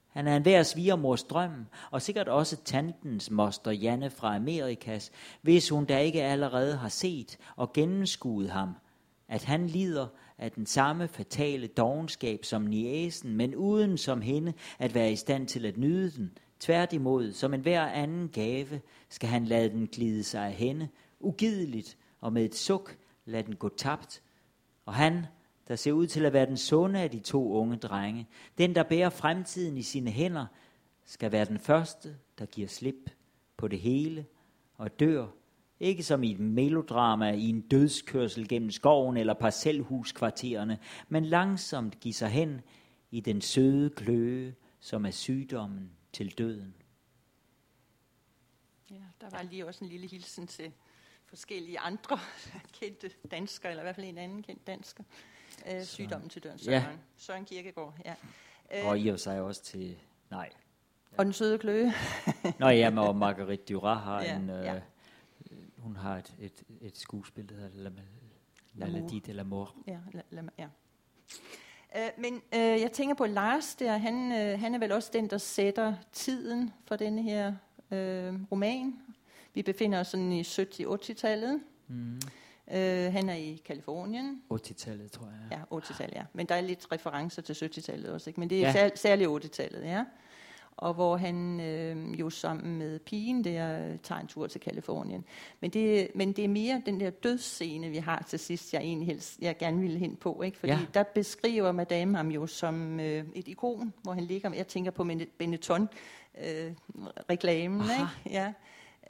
[0.08, 5.10] Han er en hver svigermors drøm, og sikkert også tantens moster Janne fra Amerikas,
[5.42, 8.74] hvis hun da ikke allerede har set og gennemskuet ham,
[9.28, 10.06] at han lider
[10.38, 15.46] af den samme fatale dogenskab som niæsen, men uden som hende at være i stand
[15.46, 16.38] til at nyde den.
[16.60, 20.88] Tværtimod, som en hver anden gave, skal han lade den glide sig af hende,
[21.20, 24.22] ugideligt og med et suk lade den gå tabt.
[24.86, 25.26] Og han,
[25.68, 28.28] der ser ud til at være den sunde af de to unge drenge,
[28.58, 30.46] den, der bærer fremtiden i sine hænder,
[31.04, 33.10] skal være den første, der giver slip
[33.56, 34.26] på det hele
[34.74, 35.26] og dør,
[35.80, 40.78] ikke som i et melodrama i en dødskørsel gennem skoven eller parcelhuskvartererne,
[41.08, 42.60] men langsomt give sig hen
[43.10, 46.74] i den søde kløe, som er sygdommen til døden.
[48.90, 50.72] Ja, der var lige også en lille hilsen til
[51.30, 52.18] forskellige andre
[52.80, 55.04] kendte danskere, eller i hvert fald en anden kendt dansker.
[55.72, 56.58] Øh, sygdommen til døden.
[56.58, 56.80] Ja.
[56.82, 58.14] Søren, Søren Kierkegaard, ja.
[58.88, 59.96] Og i og sig også til...
[60.30, 60.50] Nej.
[61.16, 61.92] Og den søde kløe.
[62.58, 64.50] Nå ja, men og Marguerite Duras har Ja, en...
[64.50, 64.80] Øh, ja.
[65.78, 67.90] Hun har et, et, et skuespil, der hedder La,
[68.74, 68.86] La.
[68.86, 69.74] La Dit de l'amour.
[69.86, 69.98] Ja,
[70.30, 70.66] lad, mig- ja.
[71.96, 75.30] Øh, men øh, jeg tænker på Lars der, han, øh, han er vel også den,
[75.30, 77.54] der sætter tiden for denne her
[77.90, 78.94] øh, roman.
[79.54, 81.60] Vi befinder os sådan i 70-80-tallet.
[81.88, 82.14] Mm.
[82.72, 84.42] Øh, han er i Kalifornien.
[84.54, 85.58] 80-tallet, tror jeg.
[85.72, 86.22] Ja, 80-tallet, ja.
[86.32, 88.40] Men der er lidt referencer til 70-tallet også, ikke?
[88.40, 88.72] Men det er Ja.
[88.72, 90.04] sær- særligt 80-tallet, ja.
[90.76, 95.24] Og hvor han øh, jo sammen med pigen der tager en tur til Kalifornien.
[95.60, 99.06] Men det, men det er mere den der dødsscene, vi har til sidst, jeg egentlig
[99.06, 100.42] helst, jeg gerne ville hen på.
[100.42, 100.58] Ikke?
[100.58, 100.78] Fordi Ja.
[100.94, 105.04] der beskriver madame ham jo som øh, et ikon, hvor han ligger, jeg tænker på
[105.04, 105.88] Men- Benetton,
[106.44, 106.72] øh,
[107.30, 108.36] reklamen, ikke?
[108.38, 108.52] Ja.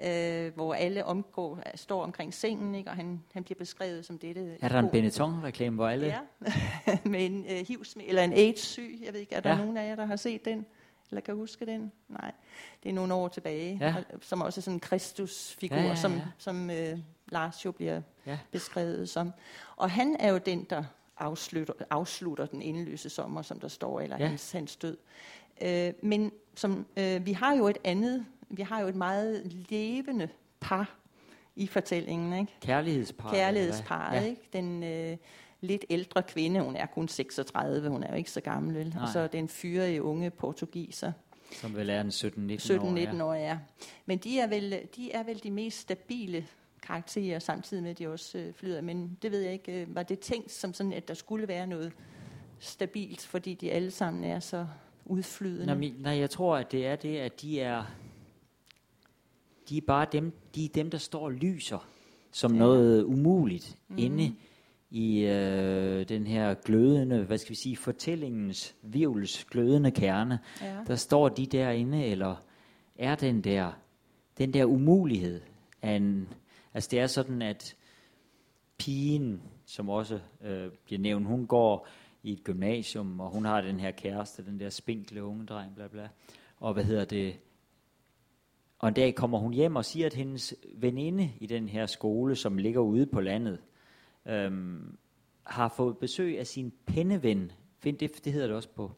[0.05, 2.91] Øh, hvor alle omgår, står omkring sengen, ikke?
[2.91, 4.89] og han, han bliver beskrevet som dette Er der en.
[4.91, 6.07] Benetton-reklame, hvor alle...
[6.07, 6.19] Ja,
[7.11, 8.99] med en øh, hivsmid, eller en AIDS-syg.
[9.05, 9.57] Jeg ved ikke, er der Ja.
[9.57, 10.67] nogen af jer, der har set den?
[11.11, 11.93] Eller kan huske den?
[12.09, 12.33] Nej,
[12.83, 13.79] det er nogle år tilbage.
[13.81, 13.95] Ja.
[13.99, 15.95] Og, som også er sådan en Kristusfigur, Ja, ja, ja.
[15.95, 18.39] som, som øh, Lars jo bliver Ja.
[18.51, 19.33] beskrevet som.
[19.77, 20.85] Og han er jo den, der
[21.19, 24.27] afslutter, afslutter den endeløse sommer, som der står, eller ja.
[24.27, 24.97] hans, hans død.
[25.63, 30.29] Øh, men som, øh, vi har jo et andet, vi har jo et meget levende
[30.61, 30.97] par
[31.57, 32.53] i fortællingen, ikke?
[32.61, 33.35] Kærlighedsparet.
[33.35, 34.27] kærlighedsparet, ja.
[34.27, 34.43] ikke?
[34.53, 35.17] Den øh,
[35.61, 38.89] lidt ældre kvinde, hun er kun 36, hun er jo ikke så gammel, vel?
[38.89, 39.03] Nej.
[39.03, 41.13] Og så den fyrige unge portugiser?
[41.53, 43.17] Som vel er en 17-19 år.
[43.19, 43.59] 17-19 år, ja.
[44.07, 46.47] Men de er, vel, de er vel de mest stabile
[46.83, 48.81] karakterer, samtidig med at de også øh, flyder.
[48.81, 51.67] Men det ved jeg ikke, øh, var det tænkt som sådan, at der skulle være
[51.67, 51.93] noget
[52.59, 54.67] stabilt, fordi de alle sammen er så
[55.05, 55.67] udflydende?
[55.75, 57.85] Nej, nej, jeg tror, at det er det, at de er,
[59.71, 61.87] de er bare dem, de er dem, der står og lyser
[62.33, 62.59] som ja.
[62.59, 63.99] Noget umuligt mm.
[63.99, 64.35] Inde
[64.91, 70.39] i øh, den her glødende, hvad skal vi sige, fortællingens virvels glødende kerne.
[70.63, 70.77] ja.
[70.87, 72.37] Der står de derinde, eller
[72.99, 73.73] er den der,
[74.39, 75.41] den der umulighed
[75.83, 76.29] af en,
[76.75, 77.77] altså det er sådan, at
[78.79, 81.89] pigen, som også øh, bliver nævnt, hun går
[82.23, 85.89] i et gymnasium, og hun har den her kæreste, den der spinkle unge dreng, bla
[85.89, 86.09] bla.
[86.57, 87.35] Og hvad hedder det?
[88.81, 92.37] Og en dag kommer hun hjem og siger, at hendes veninde i den her skole,
[92.37, 93.59] som ligger ude på landet,
[94.27, 94.99] øhm,
[95.43, 97.53] har fået besøg af sin penneven.
[97.79, 98.93] Find det, det hedder det også på,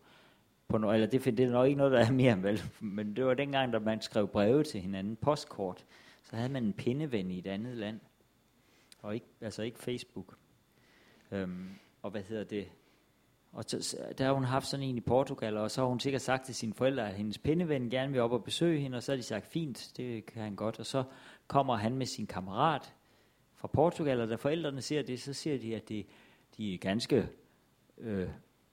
[0.69, 2.63] på no, eller det, find- det er nok ikke noget, der er mere, vel?
[2.81, 5.85] men det var dengang, da man skrev breve til hinanden, postkort,
[6.25, 8.01] så havde man en pindeven i et andet land,
[8.99, 10.37] og ikke, altså ikke Facebook.
[11.31, 11.69] Øhm,
[12.03, 12.69] og hvad hedder det?
[13.53, 16.23] Og så, der har hun haft sådan en i Portugal, og så har hun sikkert
[16.23, 19.13] sagt til sine forældre, at hendes pindeven gerne vil op og besøge hende, og så
[19.13, 20.79] har de sagt, fint, det kan han godt.
[20.79, 21.05] Og så
[21.47, 22.95] kommer han med sin kammerat
[23.55, 26.07] fra Portugal, og da forældrene ser det, så siger de, at det,
[26.57, 27.29] de er ganske,
[27.99, 28.29] øh,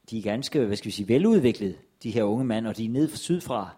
[0.09, 2.89] de er ganske, hvad skal vi sige, veludviklet, de her unge mænd, og de er
[2.89, 3.69] nede sydfra.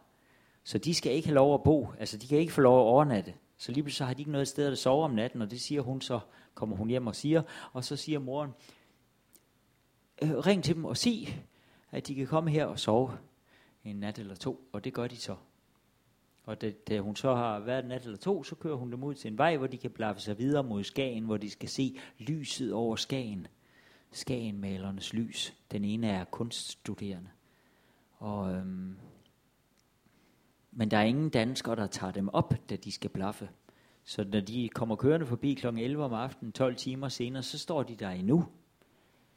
[0.63, 2.85] Så de skal ikke have lov at bo, altså de kan ikke få lov at
[2.85, 3.33] overnatte.
[3.57, 5.61] Så lige pludselig så har de ikke noget sted at sove om natten, og det
[5.61, 6.19] siger hun så,
[6.53, 7.41] kommer hun hjem og siger,
[7.73, 8.51] og så siger moren,
[10.23, 11.43] øh, ring til dem og sig,
[11.91, 13.17] at de kan komme her og sove
[13.84, 15.36] en nat eller to, og det gør de så.
[16.43, 19.03] Og da, da hun så har været en nat eller to, så kører hun dem
[19.03, 21.69] ud til en vej, hvor de kan blaffe sig videre mod Skagen, hvor de skal
[21.69, 23.47] se lyset over Skagen.
[24.12, 25.53] Skagenmalernes lys.
[25.71, 27.29] Den ene er kunststuderende.
[28.17, 28.97] Og, øhm,
[30.71, 33.49] men der er ingen danskere, der tager dem op, da de skal blaffe.
[34.03, 35.67] Så når de kommer kørende forbi kl.
[35.67, 38.47] 11 om aftenen, 12 timer senere, så står de der endnu.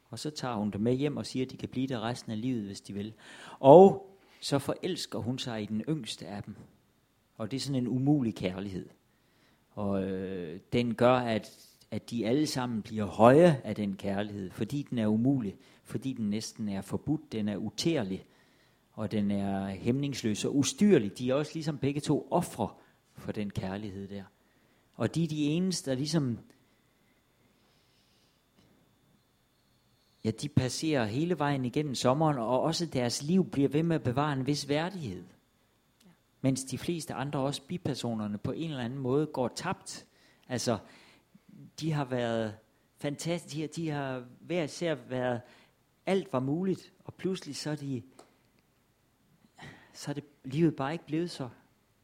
[0.09, 2.31] Og så tager hun dem med hjem og siger, at de kan blive der resten
[2.31, 3.13] af livet, hvis de vil.
[3.59, 6.55] Og så forelsker hun sig i den yngste af dem.
[7.37, 8.89] Og det er sådan en umulig kærlighed.
[9.71, 14.81] Og øh, den gør, at, at de alle sammen bliver høje af den kærlighed, fordi
[14.89, 18.25] den er umulig, fordi den næsten er forbudt, den er utærlig,
[18.93, 21.17] og den er hæmningsløs og ustyrlig.
[21.17, 22.69] De er også ligesom begge to ofre
[23.13, 24.23] for den kærlighed der.
[24.95, 26.39] Og de er de eneste, der ligesom
[30.25, 34.03] ja, de passerer hele vejen igennem sommeren, og også deres liv bliver ved med at
[34.03, 35.23] bevare en vis værdighed.
[36.05, 36.09] Ja.
[36.41, 40.05] Mens de fleste andre, også bipersonerne, på en eller anden måde går tabt.
[40.47, 40.77] Altså,
[41.79, 42.57] de har været
[42.97, 45.41] fantastiske, de har hver især været,
[46.05, 48.03] alt var muligt, og pludselig så er de,
[49.93, 51.49] så er det livet bare ikke blevet så,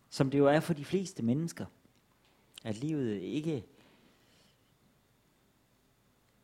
[0.09, 1.65] som det jo er for de fleste mennesker.
[2.63, 3.65] At livet ikke,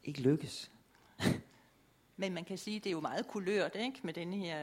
[0.03, 0.71] ikke lykkes.
[2.17, 3.99] Men man kan sige, at det er jo meget kulørt, ikke?
[4.03, 4.57] Med denne her...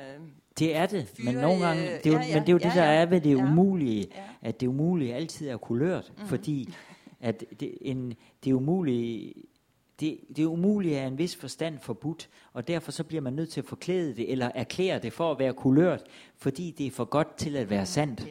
[0.58, 2.52] Det er det, fyre, men nogle gange, det er jo, ja, ja, men det er
[2.52, 4.22] jo ja, det, der ja, er ved det ja, umulige, ja.
[4.42, 6.28] at det umulige altid er kulørt, mm-hmm.
[6.28, 6.74] fordi
[7.20, 8.14] at det, en,
[8.44, 9.34] det er umulige,
[10.00, 13.50] det, det er umuligt af en vis forstand forbudt, og derfor så bliver man nødt
[13.50, 16.02] til at forklæde det, eller erklære det for at være kulørt,
[16.36, 18.26] fordi det er for godt til at være sandt.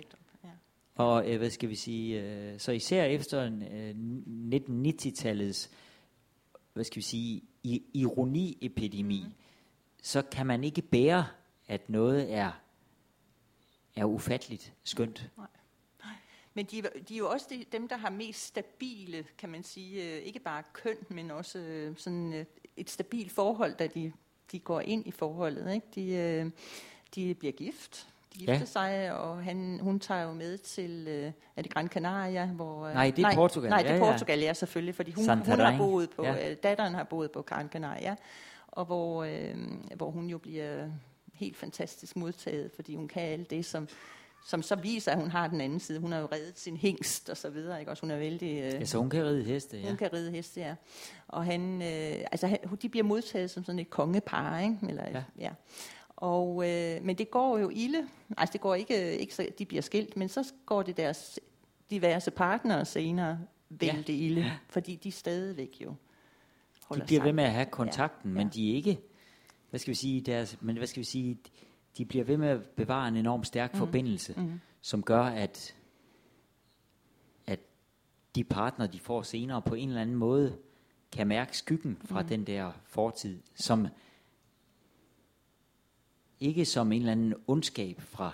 [0.96, 3.90] Og øh, hvad skal vi sige, øh, så især efter øh,
[4.56, 5.72] 1990-tallets,
[6.74, 7.42] hvad skal vi sige,
[7.94, 9.34] ironiepidemi, mm.
[10.02, 11.26] så kan man ikke bære,
[11.68, 12.52] at noget er,
[13.96, 15.30] er ufatteligt skønt.
[15.38, 15.48] Nej.
[16.54, 20.16] Men de, de er jo også de, dem, der har mest stabile, kan man sige,
[20.16, 22.46] øh, ikke bare køn, men også øh, sådan øh,
[22.78, 24.14] et stabilt forhold, da de,
[24.52, 25.74] de går ind i forholdet.
[25.74, 25.88] Ikke?
[25.96, 26.52] De,
[27.16, 28.66] de bliver gift, de gifter ja.
[28.66, 31.08] sig, og han, hun tager jo med til,
[31.56, 32.46] er det Gran Canaria?
[32.46, 33.70] Hvor, nej, det er nej, Portugal.
[33.70, 36.54] Nej, det er Portugal, ja, ja selvfølgelig, fordi hun, hun har boet på, ja.
[36.54, 38.16] datteren har boet på Gran Canaria,
[38.68, 39.56] og hvor, øh,
[39.96, 40.90] hvor hun jo bliver
[41.34, 43.88] helt fantastisk modtaget, fordi hun kan alt det, som
[44.46, 46.00] som så viser, at hun har den anden side.
[46.00, 47.92] Hun har jo reddet sin hængst og så videre, ikke?
[47.92, 48.58] Også hun er vældig...
[48.58, 49.88] Øh, ja, så hun kan ride heste, ja.
[49.88, 50.76] Hun kan ride heste, ja.
[51.28, 54.78] Og han, øh, altså, han, de bliver modtaget som sådan et kongepar, ikke?
[54.90, 55.24] Eller, ja.
[55.40, 55.50] ja.
[56.16, 58.08] Og, øh, men det går jo ilde.
[58.38, 61.40] Altså, det går ikke, ikke så, de bliver skilt, men så går det deres
[61.90, 64.26] diverse partnere senere vældig ja.
[64.26, 64.52] ilde, ja.
[64.70, 65.96] fordi de stadigvæk jo
[66.84, 67.28] holder De bliver sammen.
[67.28, 68.38] ved med at have kontakten, ja.
[68.38, 69.00] men de er ikke,
[69.70, 71.38] hvad skal vi sige, deres, men hvad skal vi sige,
[71.98, 73.80] de bliver ved med at bevare en enorm stærk mm.
[73.80, 74.60] forbindelse, mm.
[74.82, 75.76] som gør, at,
[77.48, 77.60] at
[78.36, 80.58] de partner, de får senere, på en eller anden måde
[81.12, 82.28] kan mærke skyggen fra mm.
[82.28, 83.88] den der fortid, som
[86.44, 88.34] ikke som en eller anden ondskab fra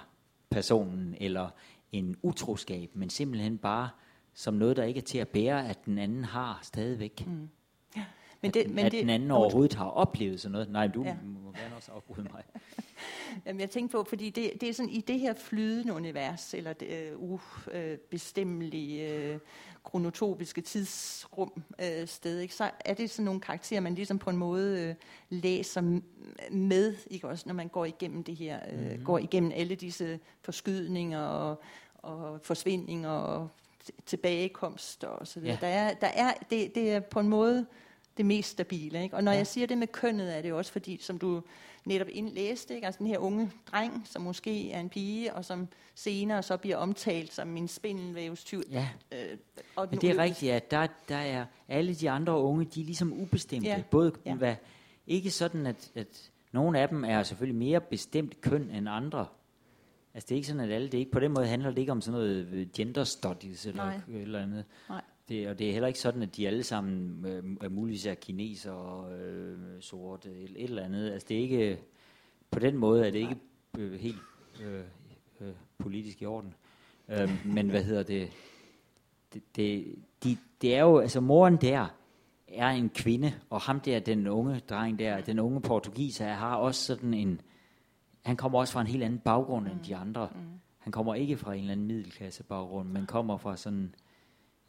[0.50, 1.50] personen, eller
[1.92, 3.90] en utroskab, men simpelthen bare
[4.34, 7.28] som noget, der ikke er til at bære, at den anden har stadigvæk.
[7.28, 7.50] Mm.
[7.96, 8.06] Ja.
[8.42, 10.70] Men det, at, men at det, den anden overhovedet har oplevet sådan noget.
[10.70, 11.16] Nej, du ja.
[11.24, 12.44] må gerne også afbryde mig.
[13.46, 16.74] Jamen, jeg tænker på, fordi det, det er sådan i det her flydende univers, eller
[16.74, 17.42] det uh,
[17.72, 19.40] ubestemmelige, uh,
[19.84, 22.56] kronotopiske tidsrum uh, sted, ikke?
[22.56, 24.96] så er det sådan nogle karakterer, man ligesom på en måde uh,
[25.40, 26.00] læser
[26.52, 29.04] med, ikke også, når man går igennem det her, uh, mm-hmm.
[29.04, 31.62] går igennem alle disse forskydninger og,
[31.98, 33.50] og forsvindinger og
[34.06, 35.58] tilbagekomst og så videre.
[35.62, 35.68] Ja.
[35.68, 37.66] Der er, der er, det, det er på en måde
[38.18, 39.04] det mest stabile.
[39.04, 39.16] Ikke?
[39.16, 39.38] Og når ja.
[39.38, 41.42] jeg siger det med kønnet, er det også fordi, som du
[41.86, 42.86] netop indlæste, ikke?
[42.86, 46.78] altså den her unge dreng, som måske er en pige, og som senere så bliver
[46.78, 48.62] omtalt som en spindelvævstyv.
[48.72, 49.38] Ja, øh,
[49.76, 52.86] og men det er rigtigt, at der, der er alle de andre unge, de er
[52.86, 53.68] ligesom ubestemte.
[53.68, 53.84] Ja.
[53.92, 54.36] Både, ja.
[54.36, 54.56] Hvad,
[55.08, 59.26] ikke sådan, at, at nogle af dem er selvfølgelig mere bestemt køn end andre.
[60.14, 61.92] Altså det er ikke sådan, at alle, det ikke, på den måde handler det ikke
[61.92, 64.00] om sådan noget gender studies eller, Nej.
[64.08, 64.66] eller andet.
[64.90, 65.02] Nej.
[65.30, 68.14] Det, og det er heller ikke sådan, at de alle sammen øh, er muligvis er
[68.14, 71.12] kineser og øh, sorte, et, et eller andet.
[71.12, 71.80] Altså det er ikke,
[72.52, 73.38] på den måde er det ikke
[73.78, 74.20] øh, helt
[74.64, 74.84] øh,
[75.42, 76.54] øh, politisk i orden.
[77.10, 78.30] Øh, men hvad hedder det?
[79.34, 81.88] Det, det, de, det er jo, altså moren der
[82.48, 86.86] er en kvinde, og ham der, den unge dreng der, den unge portugiser, har også
[86.86, 87.42] sådan en,
[88.22, 89.72] han kommer også fra en helt anden baggrund mm.
[89.72, 90.30] end de andre.
[90.36, 90.42] Mm.
[90.78, 93.96] Han kommer ikke fra en eller anden middelklasse baggrund, men kommer fra sådan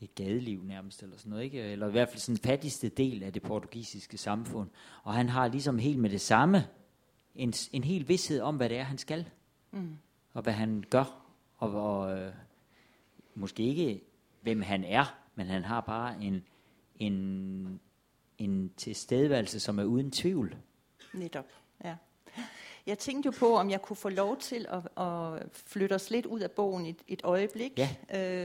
[0.00, 1.60] et gadeliv nærmest, eller sådan noget, ikke?
[1.60, 4.70] Eller i hvert fald sådan den fattigste del af det portugisiske samfund.
[5.02, 6.66] Og han har ligesom helt med det samme
[7.34, 9.28] en, en helt vidshed om, hvad det er, han skal.
[9.70, 9.96] Mm.
[10.32, 11.26] Og hvad han gør.
[11.56, 12.32] Og, og øh,
[13.34, 14.00] måske ikke,
[14.42, 16.44] hvem han er, men han har bare en,
[16.98, 17.80] en,
[18.38, 20.56] en tilstedeværelse, som er uden tvivl.
[21.14, 21.46] Netop,
[21.84, 21.96] ja.
[22.86, 26.26] Jeg tænkte jo på, om jeg kunne få lov til at, at flytte os lidt
[26.26, 27.88] ud af bogen et, et øjeblik, ja.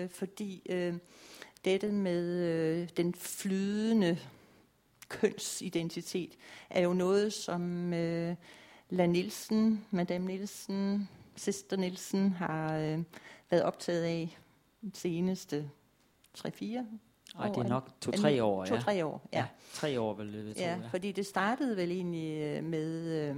[0.04, 0.94] øh, fordi øh,
[1.66, 4.18] dette med øh, den flydende
[5.10, 6.38] kønsidentitet
[6.70, 8.36] er jo noget, som øh,
[8.90, 13.00] La Nielsen, Madame Nielsen, Sister Nielsen har øh,
[13.50, 14.38] været optaget af
[14.82, 15.70] de seneste
[16.38, 16.66] 3-4
[17.38, 18.66] Nej, det er nok to-tre år.
[18.66, 19.04] To-tre ja.
[19.04, 19.38] år, ja.
[19.38, 19.46] ja.
[19.74, 23.04] Tre år vel, det ja, ja, fordi det startede vel egentlig øh, med...
[23.30, 23.36] Øh,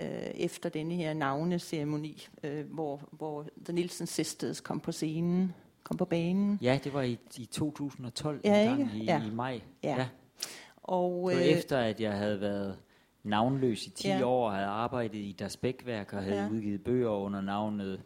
[0.00, 5.54] øh, efter denne her navneceremoni, øh, hvor, hvor The Nielsen Sisters kom på scenen,
[5.88, 6.58] kom på banen.
[6.62, 9.26] Ja, det var i, i 2012, ja, en gang i, ja.
[9.26, 9.60] i maj.
[9.82, 9.96] Ja.
[9.96, 10.08] ja.
[10.76, 12.78] Og, øh, efter at jeg havde været
[13.22, 14.26] navnløs i 10 ja.
[14.26, 16.48] år, og havde arbejdet i deres bækværk og havde ja.
[16.48, 18.02] udgivet bøger under navnet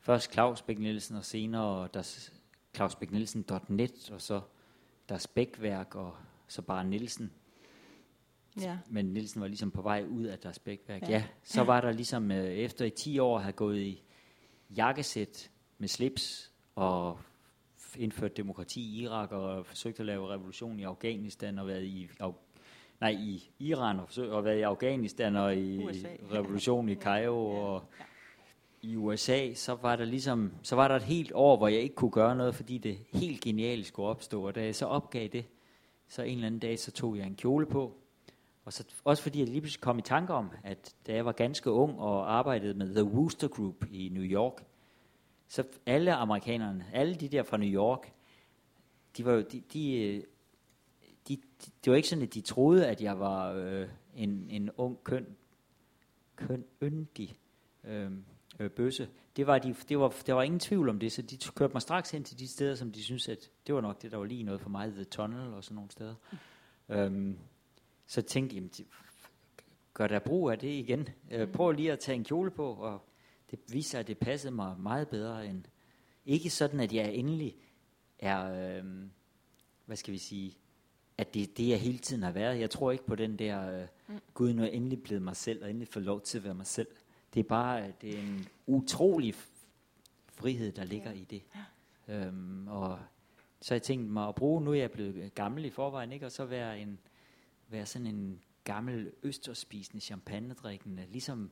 [0.00, 2.30] først Claus Bæk Nielsen og senere der
[2.74, 4.40] clausbæknielsen.net og så
[5.08, 6.14] deres bækværk og
[6.48, 7.32] så bare Nielsen.
[8.60, 8.78] Ja.
[8.90, 11.02] Men Nielsen var ligesom på vej ud af deres bækværk.
[11.02, 11.08] Ja.
[11.08, 14.02] ja, så var der ligesom øh, efter i 10 år havde gået i
[14.76, 16.47] jakkesæt med slips
[16.78, 17.18] og
[17.96, 22.08] indført demokrati i Irak og forsøgt at lave revolution i Afghanistan og været i
[23.00, 26.08] nej, i Iran og, forsøgt, og været i Afghanistan og i USA.
[26.32, 27.60] revolution i Cairo ja.
[27.60, 27.84] og
[28.82, 31.94] i USA, så var der ligesom, så var der et helt år, hvor jeg ikke
[31.94, 35.44] kunne gøre noget, fordi det helt genialt skulle opstå, og da jeg så opgav det,
[36.08, 37.94] så en eller anden dag, så tog jeg en kjole på,
[38.64, 41.32] og så, også fordi jeg lige pludselig kom i tanke om, at da jeg var
[41.32, 44.64] ganske ung og arbejdede med The Wooster Group i New York,
[45.48, 48.12] så alle amerikanerne, alle de der fra New York,
[49.16, 50.22] de var jo, de, de,
[51.28, 54.70] de, de, det var ikke sådan, at de troede, at jeg var øh, en, en
[54.76, 55.36] ung, køn,
[56.36, 57.38] køn yndig
[57.84, 58.10] øh,
[58.58, 59.08] øh, bøsse.
[59.36, 61.82] Det var, de, det var, der var ingen tvivl om det, så de kørte mig
[61.82, 64.24] straks hen til de steder, som de synes at det var nok det, der var
[64.24, 66.14] lige noget for mig, The Tunnel og sådan nogle steder.
[66.88, 66.94] Mm.
[66.94, 67.38] Øhm,
[68.06, 68.86] så tænkte jeg,
[69.94, 71.08] gør der brug af det igen.
[71.30, 73.07] Øh, prøv lige at tage en kjole på, og
[73.50, 75.64] det viser sig, at det passede mig meget bedre end...
[76.26, 77.56] Ikke sådan, at jeg endelig
[78.18, 78.84] er, øh,
[79.86, 80.56] hvad skal vi sige,
[81.18, 82.60] at det er det, jeg hele tiden har været.
[82.60, 84.20] Jeg tror ikke på den der, øh, mm.
[84.34, 86.54] Gud, nu er jeg endelig blevet mig selv, og endelig får lov til at være
[86.54, 86.88] mig selv.
[87.34, 89.34] Det er bare det er en utrolig
[90.28, 91.16] frihed, der ligger ja.
[91.16, 91.42] i det.
[92.08, 92.26] Ja.
[92.26, 92.98] Øhm, og
[93.60, 96.26] så har jeg tænkt mig at bruge, nu er jeg blevet gammel i forvejen, ikke?
[96.26, 96.98] og så være, en,
[97.68, 101.50] være sådan en gammel østerspisende champagnedrikkende, ligesom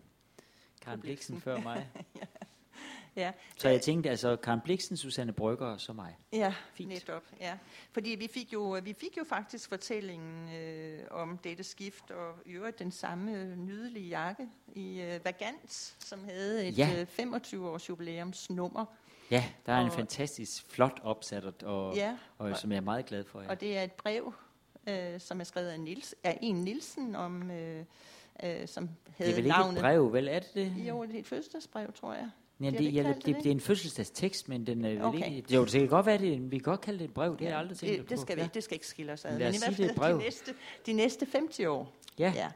[0.83, 1.87] Karen Bliksen før mig.
[2.21, 2.27] ja.
[3.17, 3.33] Ja.
[3.57, 6.17] Så jeg tænkte altså Karen Bliksen, Susanne Brygger og så mig.
[6.33, 6.89] Ja, Fint.
[6.89, 7.23] netop.
[7.41, 7.59] Ja.
[7.93, 12.51] Fordi vi fik jo, vi fik jo faktisk fortællingen øh, om dette skift, og i
[12.51, 17.07] øvrigt den samme nydelige jakke i øh, Vagant, som havde et ja.
[17.19, 18.85] øh, 25-års jubilæumsnummer.
[19.31, 22.81] Ja, der er og, en fantastisk flot opsat, og, ja, og, og som jeg er
[22.81, 23.41] meget glad for.
[23.41, 23.49] Ja.
[23.49, 24.35] Og det er et brev,
[24.89, 27.85] øh, som er skrevet af, Nils, af en Nielsen, om, øh,
[28.43, 29.77] øh, som havde Det er vel ikke navnet.
[29.77, 30.29] et brev, vel?
[30.29, 30.73] Er det det?
[30.89, 32.31] Jo, det er et fødselsdagsbrev, tror jeg.
[32.61, 35.37] Ja, det, ja, det, det, det er en fødselsdagstekst, men den er okay.
[35.37, 37.41] ikke, jo, det kan godt være, det, vi kan godt kalde det et brev, det
[37.41, 38.43] har jeg aldrig tænkt det, det skal på.
[38.43, 39.39] Vi, det skal ikke skille os ad.
[39.39, 40.19] Lad os men i hvert fald det brev.
[40.19, 40.55] De næste,
[40.87, 41.93] de næste 50 år.
[42.19, 42.33] Ja.
[42.37, 42.49] ja.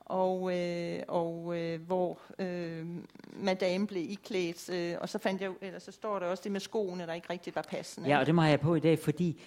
[0.00, 2.86] Og, øh, og øh, hvor øh,
[3.32, 6.60] madame blev iklædt, øh, og så fandt jeg, eller så står der også det med
[6.60, 8.08] skoene, der ikke rigtig var passende.
[8.08, 9.40] Ja, og det må jeg på i dag, fordi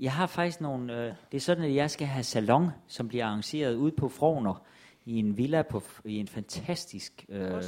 [0.00, 3.26] jeg har faktisk nogle, øh, det er sådan, at jeg skal have salon, som bliver
[3.26, 4.66] arrangeret ude på Frogner,
[5.06, 7.62] i en villa på i en fantastisk øh,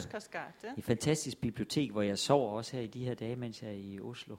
[0.77, 3.75] en fantastisk bibliotek, hvor jeg sover også her i de her dage, mens jeg er
[3.75, 4.37] i Oslo.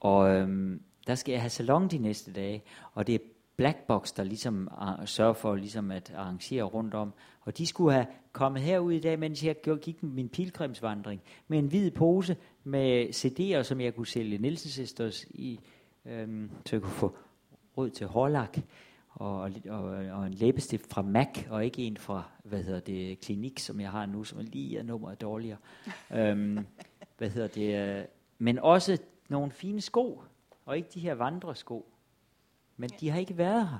[0.00, 2.62] Og øhm, der skal jeg have salon de næste dage,
[2.94, 3.18] og det er
[3.56, 7.12] Blackbox, der ligesom uh, sørger for ligesom at arrangere rundt om.
[7.40, 11.66] Og de skulle have kommet herud i dag, mens jeg gik min pilgrimsvandring, med en
[11.66, 15.60] hvid pose med CD'er, som jeg kunne sælge Nielsen Sisters i,
[16.06, 17.16] øhm, så jeg kunne få
[17.76, 18.58] råd til hårlak
[19.10, 23.58] og, og, og en læbestift fra MAC, og ikke en fra, hvad hedder det, klinik,
[23.58, 25.58] som jeg har nu, som er lige er nummeret dårligere.
[26.12, 26.66] øhm,
[27.18, 28.04] hvad hedder det, øh,
[28.38, 28.98] men også
[29.28, 30.22] nogle fine sko,
[30.66, 31.92] og ikke de her vandresko.
[32.76, 33.78] Men de har ikke været her.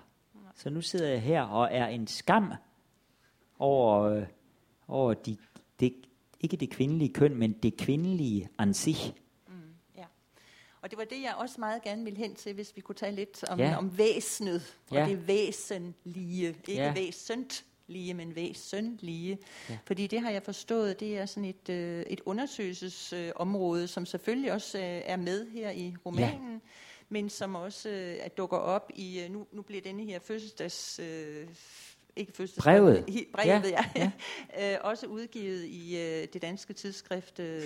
[0.54, 2.52] Så nu sidder jeg her og er en skam
[3.58, 4.26] over, øh,
[4.88, 5.36] over de,
[5.80, 5.94] det,
[6.40, 9.14] ikke det kvindelige køn, men det kvindelige ansigt.
[10.82, 13.16] Og det var det, jeg også meget gerne ville hen til, hvis vi kunne tale
[13.16, 13.76] lidt om, Ja.
[13.76, 15.06] om væsenet, og Ja.
[15.08, 16.48] det væsenlige.
[16.48, 16.92] Ikke Ja.
[16.94, 19.38] væsentlige, men væsenlige.
[19.70, 19.78] Ja.
[19.86, 24.52] Fordi det har jeg forstået, det er sådan et, øh, et undersøgelsesområde, øh, som selvfølgelig
[24.52, 26.62] også øh, er med her i romanen,
[27.08, 30.98] men som også øh, dukker op i, øh, nu, nu bliver denne her fødselsdags...
[31.02, 31.48] Øh,
[32.20, 32.64] ikke fødselsdags...
[32.64, 33.04] Brevet.
[33.10, 33.84] he- Brevet, ja.
[33.96, 34.10] Ja,
[34.58, 34.72] ja.
[34.74, 37.60] øh, også udgivet i øh, det danske tidsskrift øh,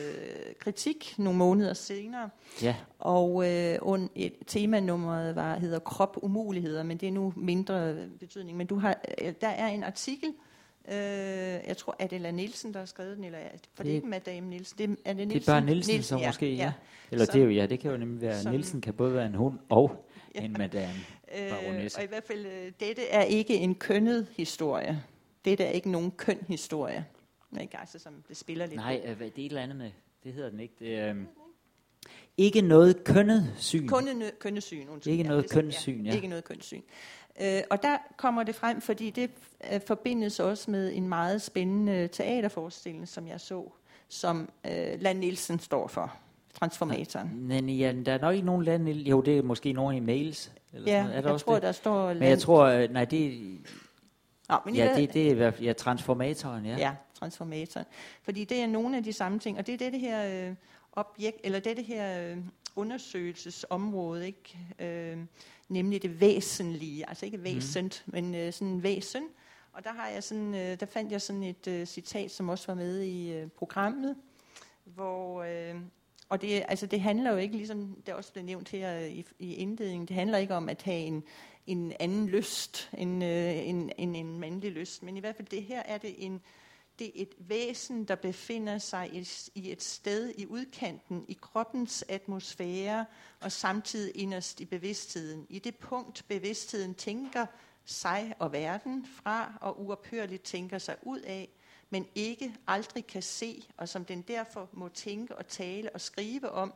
[0.59, 2.31] Kritik nogle måneder senere.
[2.63, 7.97] Ja, Og øh, und, et, temanummeret var, hedder Krop umuligheder, men det er nu mindre
[8.21, 8.57] betydning.
[8.59, 10.29] Men du har, øh, der er en artikel,
[10.89, 10.95] øh,
[11.67, 13.85] jeg tror, er det La Nielsen, der har skrevet den, eller er det, for det,
[13.85, 14.79] Det- er ikke Madame Nielsen.
[14.79, 15.51] Det, er, det det Nielsen?
[15.55, 16.73] er bare Nielsen, så måske, ja.
[17.11, 19.15] Eller Så- det er jo, ja, det kan jo nemlig være, som- Nielsen kan både
[19.15, 20.41] være en hund og Ja.
[20.41, 20.95] en madame.
[21.39, 21.99] Øh, baronesse.
[21.99, 25.03] og i hvert fald, øh, dette er ikke en kønnet historie.
[25.45, 27.07] Dette er ikke nogen køn historie.
[27.61, 27.79] Ikke?
[27.79, 29.91] Altså, som det spiller lidt Nej, øh, det er et eller andet med,
[30.25, 30.75] det hedder den ikke.
[30.79, 31.27] Det øhm,
[32.37, 33.89] ikke noget kønnet syn.
[33.89, 35.13] Kunde, kønnesyn, undskyld.
[35.13, 36.15] Ikke noget sådan, kønssyn, ja.
[36.15, 36.83] Ikke noget kønssyn.
[37.41, 39.31] Øh, og der kommer det frem, fordi det
[39.73, 43.71] øh, forbindes også med en meget spændende teaterforestilling, som jeg så,
[44.09, 46.17] som øh, Land Nielsen står for,
[46.55, 47.31] Transformatoren.
[47.35, 50.53] Men ja, der er nok ikke nogen lande, jo det er måske nogen i mails.
[50.73, 51.17] Eller Ja, sådan noget.
[51.17, 51.63] er der jeg også tror, det?
[51.63, 52.15] der står...
[52.15, 53.41] Men jeg tror, øh, nej, det,
[54.49, 56.77] Nå, men ja, det, det er i hvert fald- ja, transformatoren, ja.
[56.79, 57.87] Ja, transformatoren.
[58.23, 60.55] Fordi det er nogle af de samme ting, og det er det her øh,
[60.93, 62.37] objekt, eller det her øh,
[62.77, 64.59] undersøgelsesområde, ikke?
[64.79, 65.19] Øh,
[65.69, 68.13] nemlig det væsentlige, altså ikke væsent, mm.
[68.15, 69.23] men øh, sådan væsen.
[69.73, 72.67] Og der har jeg sådan, øh, der fandt jeg sådan et øh, citat, som også
[72.67, 74.17] var med i øh, programmet,
[74.85, 75.75] hvor øh,
[76.29, 79.27] og det, altså det handler jo ikke, ligesom det også blev nævnt her øh, i,
[79.39, 81.25] i indledningen, det handler ikke om at have en,
[81.67, 85.63] en anden lyst end øh, en, en, en mandlig lyst, men i hvert fald det
[85.63, 86.41] her er det en,
[86.99, 92.05] det er et væsen, der befinder sig i, i et sted i udkanten, i kroppens
[92.09, 93.07] atmosfære,
[93.41, 95.47] og samtidig inderst i bevidstheden.
[95.49, 97.47] I det punkt, bevidstheden tænker
[97.85, 101.49] sig og verden fra, og uophørligt tænker sig ud af,
[101.91, 106.51] men ikke aldrig kan se, og som den derfor må tænke og tale og skrive
[106.51, 106.75] om,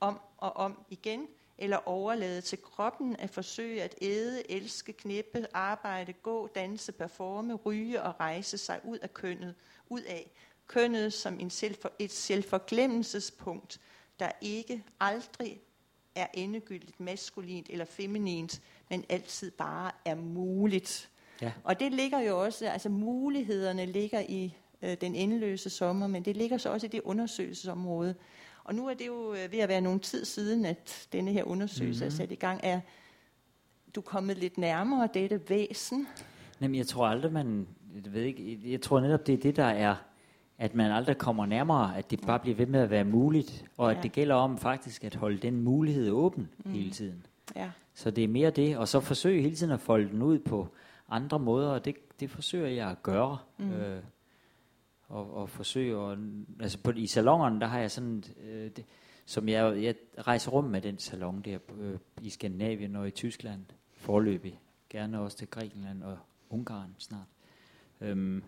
[0.00, 1.28] om og om igen,
[1.58, 8.02] eller overlade til kroppen at forsøge at æde, elske, knippe, arbejde, gå, danse, performe, ryge
[8.02, 9.54] og rejse sig ud af kønnet,
[9.88, 10.30] ud af
[10.66, 13.80] kønnet som en selvfor, et selvforglemmelsespunkt,
[14.18, 15.60] der ikke aldrig
[16.14, 21.10] er endegyldigt maskulint eller feminint, men altid bare er muligt.
[21.42, 21.52] Ja.
[21.64, 26.36] Og det ligger jo også, altså mulighederne ligger i øh, den endeløse sommer, men det
[26.36, 28.14] ligger så også i det undersøgelsesområde.
[28.64, 31.44] Og nu er det jo øh, ved at være nogle tid siden, at denne her
[31.44, 32.14] undersøgelse mm-hmm.
[32.14, 32.60] er sat i gang.
[32.62, 32.80] Er
[33.94, 36.06] du kommet lidt nærmere dette væsen?
[36.60, 37.66] Jamen, jeg tror aldrig, man...
[38.04, 39.94] Jeg, ved ikke, jeg tror netop, det er det, der er,
[40.58, 43.90] at man aldrig kommer nærmere, at det bare bliver ved med at være muligt, og
[43.90, 43.96] Ja.
[43.96, 46.72] at det gælder om faktisk at holde den mulighed åben mm.
[46.72, 47.26] hele tiden.
[47.56, 47.70] Ja.
[47.94, 50.68] Så det er mere det, og så forsøge hele tiden at folde den ud på
[51.14, 53.38] andre måder, og det, det forsøger jeg at gøre.
[53.58, 53.72] Mm.
[53.72, 54.02] Øh,
[55.08, 56.18] og, og forsøge at,
[56.60, 58.84] altså på, i salongerne, der har jeg sådan, øh, det,
[59.26, 63.64] som jeg, jeg rejser rundt med den salon der øh, i Skandinavien og i Tyskland
[63.92, 64.60] forløbig,
[64.90, 66.18] gerne også til Grækenland og
[66.50, 67.26] Ungarn snart.
[68.00, 68.44] Øhm,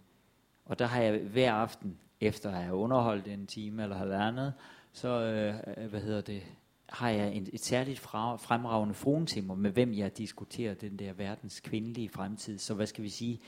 [0.64, 4.54] og der har jeg hver aften, efter at have underholdt en time eller halvandet,
[4.92, 6.42] så øh, hvad hedder det,
[6.88, 11.60] har jeg en, et særligt fra, fremragende fruentimmer, med hvem jeg diskuterer den der verdens
[11.60, 12.58] kvindelige fremtid.
[12.58, 13.40] Så hvad skal vi sige?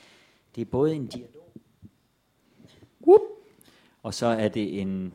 [0.55, 1.53] Det er både en dialog,
[3.07, 3.21] Whoop.
[4.03, 5.13] og så er det en,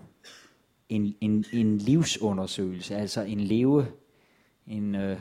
[0.89, 3.87] en, en, en livsundersøgelse, altså en leve,
[4.67, 5.21] en, øh,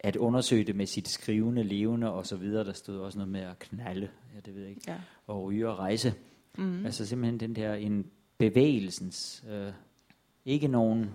[0.00, 2.64] at undersøge det med sit skrivende, levende og så videre.
[2.64, 4.96] Der stod også noget med at knalde, ja, det ved jeg ikke, ja.
[5.26, 6.14] og ryge og rejse.
[6.58, 6.86] Mm.
[6.86, 9.72] Altså simpelthen den der en bevægelsens, øh,
[10.48, 11.10] ikke nogen,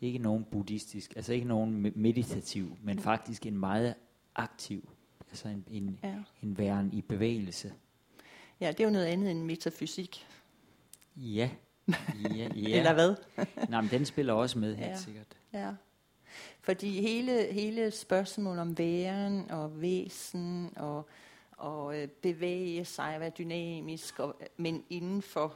[0.00, 3.94] ikke nogen buddhistisk, altså ikke nogen me- meditativ, men faktisk en meget
[4.34, 4.88] aktiv,
[5.30, 6.14] altså en, en, Ja.
[6.42, 7.72] en væren i bevægelse.
[8.60, 10.26] ja, det er jo noget andet end metafysik.
[11.16, 11.50] Ja,
[12.24, 12.78] ja, ja.
[12.78, 13.14] Eller hvad?
[13.68, 14.96] Nej, men den spiller også med, helt Ja.
[14.96, 15.26] sikkert.
[15.52, 15.72] Ja.
[16.60, 21.08] Fordi hele, hele spørgsmålet om væren og væsen og,
[21.52, 25.54] og øh, bevæge sig, være dynamisk, og, men inden for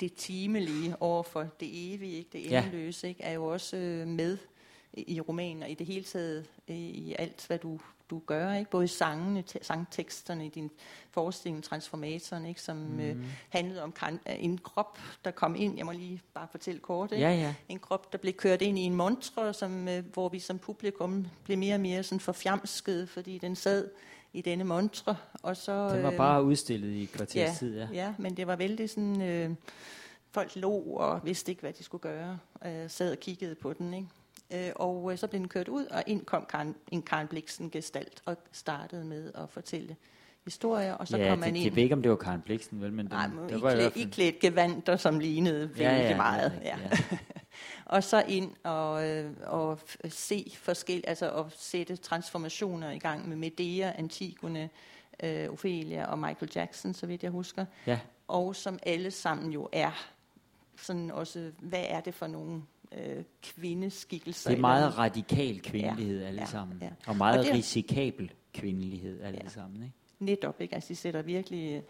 [0.00, 2.30] det timelige over for det evige, ikke?
[2.32, 3.22] det endeløse, ikke?
[3.22, 4.38] er jo også øh, med
[4.92, 7.80] i, romanen og i det hele taget i, i alt, hvad du
[8.10, 8.70] du gøre, ikke?
[8.70, 10.70] både i sangene, te- sangteksterne i din
[11.10, 12.60] forestilling, Transformatoren, ikke?
[12.60, 13.00] som mm.
[13.00, 13.16] øh,
[13.48, 17.24] handlede om kan, en krop, der kom ind, jeg må lige bare fortælle kort, ikke?
[17.24, 17.54] Ja, ja.
[17.68, 21.26] en krop, der blev kørt ind i en montre, som, øh, hvor vi som publikum
[21.44, 23.90] blev mere og mere sådan forfjamsket, fordi den sad
[24.32, 25.16] i denne montre.
[25.42, 27.88] Og så, Den var øh, bare udstillet i kvarters ja, tid, ja.
[27.92, 29.50] ja, men det var vældig sådan, øh,
[30.30, 33.94] folk lå og vidste ikke, hvad de skulle gøre, øh, sad og kiggede på den,
[33.94, 34.08] ikke?
[34.68, 37.70] Øh, og øh, så blev den kørt ud, og ind kom Karen, en Karen Bliksen
[37.70, 39.96] gestalt og startede med at fortælle
[40.44, 41.64] historier, og så ja, kom man det, ind.
[41.64, 43.70] det ved ikke, om det var Karen Bliksen, vel, men den, Nej, der i, var
[43.70, 44.06] i hvert fald...
[44.06, 46.60] i klædt gevanter, som lignede vældig Ja, ja, det meget.
[46.64, 46.78] Ja.
[46.78, 46.90] ja.
[47.86, 49.78] og så ind og, øh, og
[50.08, 54.70] se forskel, altså at sætte transformationer i gang med Medea, Antigone,
[55.22, 57.64] øh, Ophelia og Michael Jackson, så vidt jeg husker.
[57.86, 59.90] Ja, Og som alle sammen jo er
[60.76, 62.62] sådan også, hvad er det for nogle
[62.92, 64.50] øh, kvindeskikkelser?
[64.50, 66.78] det er meget radikal kvindelighed Ja, alle ja, sammen.
[66.82, 66.88] ja.
[67.06, 69.48] Og meget Og det- risikabel kvindelighed alle Ja.
[69.48, 69.94] sammen, ikke?
[70.20, 70.74] Netop, ikke?
[70.74, 71.82] Altså, de sætter virkelig øh,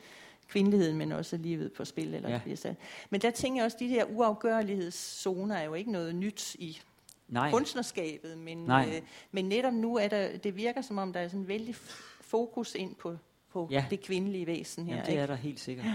[0.48, 2.14] kvindeligheden, men også livet på spil.
[2.14, 2.40] Eller Ja.
[2.46, 2.54] ja.
[2.54, 2.76] sat.
[3.10, 6.80] Men der tænker jeg også, at de her uafgørlighedszoner er jo ikke noget nyt i
[7.28, 8.92] Nej, kunstnerskabet, men, Nej.
[8.96, 9.02] øh,
[9.32, 11.74] men netop nu er der, det virker som om, der er sådan en vældig
[12.20, 13.16] fokus ind på,
[13.52, 13.84] på Ja.
[13.90, 14.92] det kvindelige væsen her.
[14.92, 15.22] Jamen, det ikke?
[15.22, 15.86] er der helt sikkert.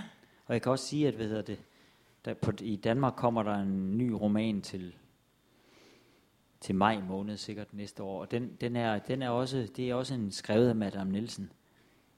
[0.45, 1.57] Og jeg kan også sige, at hvad hedder det,
[2.25, 4.95] der på, i Danmark kommer der en ny roman til,
[6.61, 8.21] til maj måned sikkert næste år.
[8.21, 11.51] Og den, den, er, den er også, det er også en skrevet af Madame Nielsen.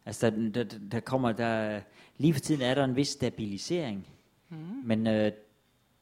[0.07, 1.81] Altså der, der, der kommer, der,
[2.17, 4.07] lige for tiden er der en vis stabilisering,
[4.49, 4.57] mm.
[4.57, 5.31] men øh,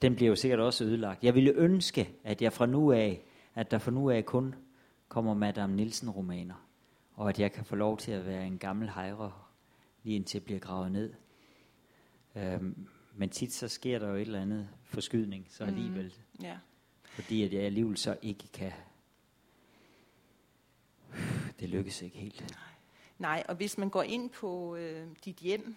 [0.02, 1.24] den bliver jo sikkert også ødelagt.
[1.24, 3.22] Jeg ville ønske, at jeg fra nu af,
[3.56, 4.56] at der fra nu af kun
[5.08, 6.68] kommer Madame Nielsen romaner,
[7.14, 9.32] og at jeg kan få lov til at være en gammel hejre,
[10.04, 11.14] lige indtil jeg bliver gravet ned.
[12.36, 16.46] Øhm, men tit så sker der jo et eller andet forskydning, så alligevel, mm.
[16.46, 16.58] Ja.
[17.06, 18.72] fordi at jeg alligevel så ikke kan,
[21.60, 22.42] det lykkes ikke helt.
[22.42, 22.75] Nej,
[23.50, 25.76] og hvis man går ind på øh, dit hjem,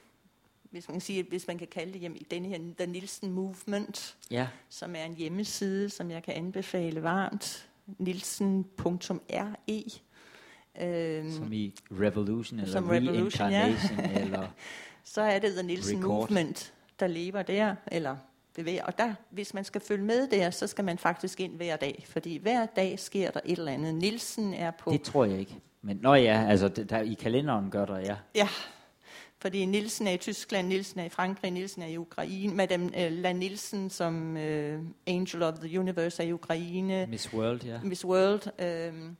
[0.70, 3.32] hvis man kan sige, hvis man kan kalde det hjem, i denne her The Nielsen
[3.32, 7.68] Movement, Ja, som er en hjemmeside, som jeg kan anbefale varmt,
[7.98, 9.54] nielsen.re.
[10.80, 13.76] Øhm, som i Revolution, eller Som Revolution, ja.
[14.14, 14.48] Eller
[15.14, 16.10] så er det The Nielsen Record.
[16.10, 18.16] Movement, der lever der, eller
[18.54, 18.84] bevæger.
[18.84, 22.04] Og der, hvis man skal følge med der, så skal man faktisk ind hver dag,
[22.08, 23.94] fordi hver dag sker der et eller andet.
[23.94, 24.90] Nielsen er på...
[24.90, 25.56] det tror jeg ikke.
[25.82, 28.16] Men nå ja, altså det, der, i kalenderen gør der, ja.
[28.34, 28.48] Ja,
[29.40, 32.54] fordi Nielsen er i Tyskland, Nielsen er i Frankrig, Nielsen er i Ukraine.
[32.54, 37.06] Madame øh, La Nielsen som øh, Angel of the Universe er i Ukraine.
[37.06, 37.80] Miss World, ja.
[37.82, 38.62] Miss World.
[38.62, 39.12] Øh,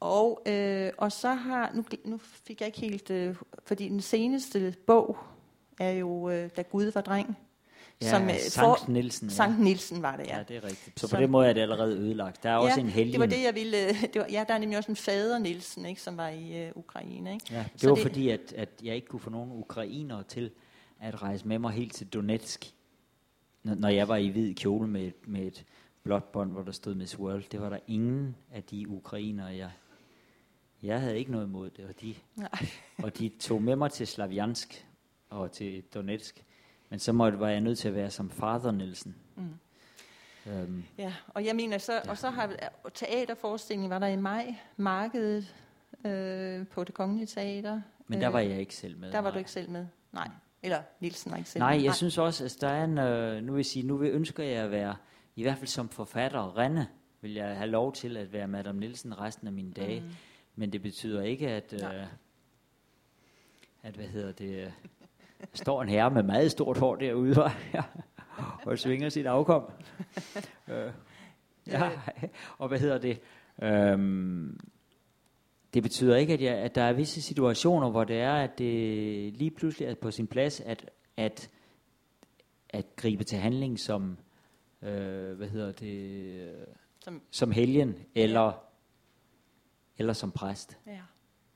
[0.00, 3.36] og, øh, og så har, nu, nu fik jeg ikke helt, øh,
[3.66, 5.16] fordi den seneste bog
[5.80, 7.38] er jo, øh, Da Gud var dreng.
[8.02, 9.28] Ja, som, øh, Sankt Nielsen.
[9.28, 9.34] Ja.
[9.34, 10.36] Sankt Nielsen var det, ja.
[10.36, 11.00] ja, det er rigtigt.
[11.00, 12.42] Så, Så- på den måde er det allerede ødelagt.
[12.42, 13.12] Der er også en helgen.
[13.12, 13.88] det var det, jeg ville...
[13.88, 16.64] øh, Det var, ja, der er nemlig også en fader Nielsen, ikke, som var i
[16.66, 17.32] øh, Ukraine.
[17.34, 17.46] Ikke?
[17.50, 20.50] Ja, det Så var det- fordi, at, at jeg ikke kunne få nogen ukrainere til
[21.00, 22.74] at rejse med mig helt til Donetsk,
[23.62, 25.64] når, når jeg var i hvid kjole med, et- med et
[26.02, 27.44] blåt bånd, hvor der stod Miss World.
[27.52, 29.70] Det var der ingen af de ukrainere, jeg...
[30.82, 32.48] Jeg havde ikke noget imod det, og de, Nej.
[33.02, 34.86] og de tog med mig til Slaviansk
[35.30, 36.44] og til Donetsk.
[36.94, 39.14] Men så måtte, var jeg nødt til at være som Father Nielsen.
[39.36, 39.48] Mm.
[40.46, 42.56] Øhm, Ja, og jeg mener så, og så har
[42.94, 45.54] teaterforestillingen var der i maj, markedet
[46.04, 47.80] øh, på det kongelige teater.
[48.06, 49.12] men der var jeg ikke selv med.
[49.12, 49.32] Der var nej.
[49.32, 49.86] du ikke selv med?
[50.12, 50.28] Nej.
[50.62, 51.84] Eller Nielsen var ikke selv Nej, med?
[51.84, 54.44] jeg synes også, at der er en, øh, nu vil jeg sige, nu vil, ønsker
[54.44, 54.96] jeg at være,
[55.36, 56.86] i hvert fald som forfatter, Renne,
[57.20, 60.00] vil jeg have lov til at være Madame Nielsen resten af mine dage.
[60.00, 60.06] Mm.
[60.56, 62.06] Men det betyder ikke, at, øh, Nej.
[63.82, 64.70] at hvad hedder det, øh,
[65.52, 67.82] står en herre med meget stort hår derude, var, ja,
[68.66, 69.70] og svinger sit afkom.
[70.68, 70.92] øh,
[71.66, 71.90] ja,
[72.58, 73.20] og hvad hedder det,
[73.62, 74.60] øhm,
[75.74, 79.32] det betyder ikke, at, jeg, at der er visse situationer, hvor det er, at det
[79.32, 81.50] lige pludselig er på sin plads, at, at,
[82.68, 84.18] at gribe til handling som,
[84.82, 86.66] øh, hvad hedder det,
[87.00, 88.52] Som, som helgen, eller,
[89.98, 90.78] eller som præst.
[90.86, 91.00] ja.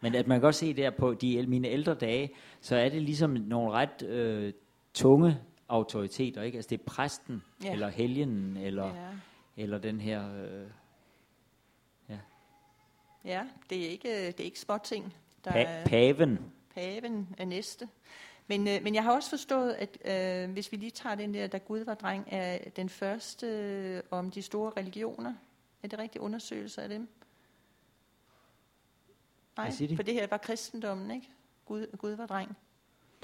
[0.01, 2.31] Men at man kan godt se der på de, mine ældre dage,
[2.61, 4.53] så er det ligesom nogle ret øh,
[4.95, 5.39] tunge
[5.69, 6.57] autoriteter, ikke?
[6.57, 7.67] Altså det er præsten, Ja.
[7.67, 7.73] ja.
[7.73, 8.93] eller helgenen, eller, ja.
[8.95, 9.09] Ja.
[9.57, 10.45] eller den her...
[10.45, 10.67] Øh,
[13.25, 15.15] ja, det er ikke, det er ikke småting.
[15.45, 16.39] Der pa- er, paven.
[16.75, 17.89] paven er næste.
[18.47, 19.99] Men, øh, men jeg har også forstået, at
[20.45, 24.03] øh, hvis vi lige tager den der, da Gud var dreng, er den første øh,
[24.11, 25.35] om de store religioner.
[25.83, 27.09] Er det rigtige undersøgelser af dem?
[29.59, 29.97] Nej, de?
[29.97, 31.29] for det her var kristendommen, ikke?
[31.65, 32.57] Gud, Gud var dreng.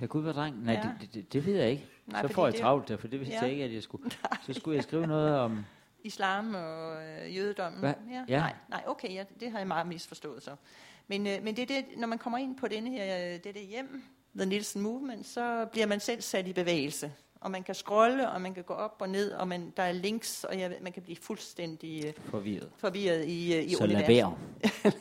[0.00, 0.64] Da Gud var dreng?
[0.64, 0.90] Nej, Ja.
[1.00, 1.88] det, det, det ved jeg ikke.
[2.06, 3.40] Nej, så får jeg det- travlt der, for det vidste Ja.
[3.42, 4.10] jeg ikke, at jeg skulle.
[4.46, 5.64] Så skulle jeg skrive noget om...
[6.04, 7.84] Islam og øh, jødedommen?
[7.84, 7.94] Ja,
[8.28, 8.38] Ja.
[8.38, 10.56] Nej, nej, okay, ja, det har jeg meget misforstået så.
[11.08, 13.54] Men, øh, men det er det, når man kommer ind på denne her, øh, det
[13.54, 14.02] der hjem,
[14.36, 17.12] The Nielsen Movement, så bliver man selv sat i bevægelse.
[17.44, 19.92] Og man kan scrolle, og man kan gå op og ned, og man, der er
[19.92, 22.70] links, og jeg, ved, man kan blive fuldstændig øh, Forvirret.
[22.76, 24.08] forvirret i, øh, i Så universet.
[24.08, 24.34] være.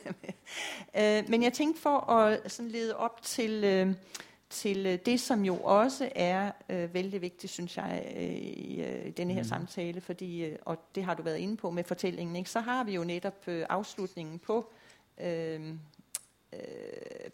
[0.97, 3.93] Øh, men jeg tænkte for at sådan lede op til, øh,
[4.49, 9.11] til øh, det, som jo også er øh, vældig vigtigt, synes jeg, øh, i øh,
[9.17, 9.47] denne her mm.
[9.47, 12.49] samtale, fordi, øh, og det har du været inde på med fortællingen, ikke?
[12.49, 14.71] så har vi jo netop øh, afslutningen på,
[15.21, 15.69] øh,
[16.53, 16.59] øh,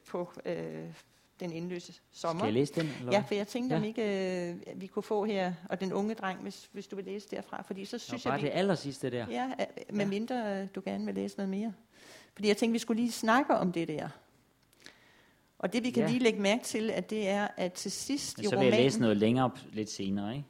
[0.07, 0.93] på øh,
[1.39, 2.39] den indløse sommer.
[2.41, 2.89] Skal jeg læse den?
[2.99, 3.11] Eller?
[3.11, 3.79] Ja, for jeg tænkte, ja.
[3.81, 7.05] om ikke øh, vi kunne få her, og den unge dreng, hvis, hvis du vil
[7.05, 9.25] læse derfra, fordi så Nå, synes bare jeg, vi, det aller sidste der.
[9.29, 9.65] Ja, øh,
[9.95, 10.09] med Ja.
[10.09, 11.73] mindre øh, du gerne vil læse noget mere.
[12.33, 14.09] Fordi jeg tænkte, vi skulle lige snakke om det der.
[15.59, 16.09] Og det vi kan Ja.
[16.09, 18.73] lige lægge mærke til, at det er, at til sidst Men i så vil romanen...
[18.73, 20.45] jeg læse noget længere op lidt senere, ikke?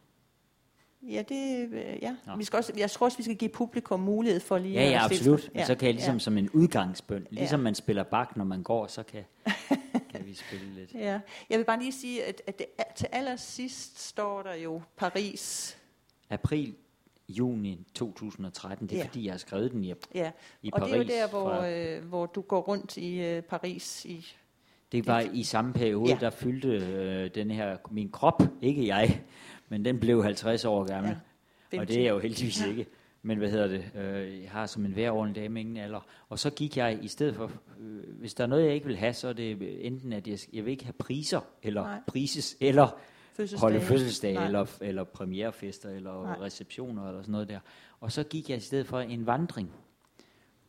[1.02, 2.16] Ja, det, øh, ja.
[2.28, 2.36] Nå.
[2.38, 4.96] Vi skal også, jeg tror også, vi skal give publikum mulighed for lige Ja, ja,
[5.06, 5.50] at absolut.
[5.56, 6.20] Ja, så kan jeg ligesom ja.
[6.20, 7.64] som en udgangsbøn, ligesom Ja.
[7.64, 9.24] man spiller bak, når man går, så kan
[10.30, 10.94] vi spille lidt.
[10.94, 11.20] Ja.
[11.50, 15.78] Jeg vil bare lige sige, at, at det, at til allersidst står der jo Paris.
[16.30, 16.76] April,
[17.30, 19.06] juni 2013, det er Ja.
[19.06, 20.32] fordi, jeg har skrevet den i, Ja.
[20.62, 20.92] i Og Paris.
[20.92, 24.34] det er jo der, hvor, fra- øh, hvor du går rundt i øh, Paris i
[24.92, 26.14] Det var i samme periode, Ja.
[26.16, 26.20] ja.
[26.20, 29.22] der fyldte øh, den her, min krop, ikke jeg,
[29.70, 31.18] men den blev 50 år gammel.
[31.74, 31.80] Ja.
[31.80, 32.86] Og det er jeg jo heldigvis ikke.
[33.22, 33.92] Men hvad hedder det?
[33.96, 36.00] Øh, jeg har som en hver ordentlig dame ingen alder.
[36.30, 38.98] Og så gik jeg i stedet for, øh, hvis der er noget, jeg ikke vil
[38.98, 42.00] have, så er det enten, at jeg, jeg vil ikke have priser, eller Nej.
[42.08, 43.00] prises, eller
[43.34, 43.60] fødselsdag.
[43.70, 44.46] holde fødselsdag, Nej.
[44.46, 46.36] eller, eller premierefester, eller Nej.
[46.42, 47.60] Receptioner, eller sådan noget der.
[48.00, 49.72] Og så gik jeg i stedet for en vandring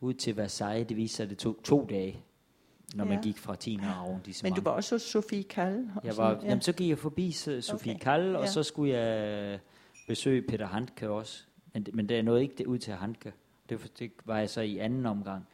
[0.01, 0.87] ud til Versailles.
[0.87, 2.23] Det viste sig, at det tog to dage,
[2.95, 3.09] når ja.
[3.09, 3.79] Man gik fra 10.
[3.83, 4.55] arrondissement.
[4.55, 5.91] Men du var også Sofie Kalle.
[5.95, 6.47] og Jeg sådan, var, ja.
[6.49, 7.99] jamen, så gik jeg forbi Sofie Okay.
[8.03, 8.49] Kalle, og Ja.
[8.49, 9.59] så skulle jeg
[10.07, 11.43] besøge Peter Handke også.
[11.73, 13.33] Men, det- men det nåede ikke det ud til Handke.
[13.69, 15.47] Det, det var jeg så i anden omgang,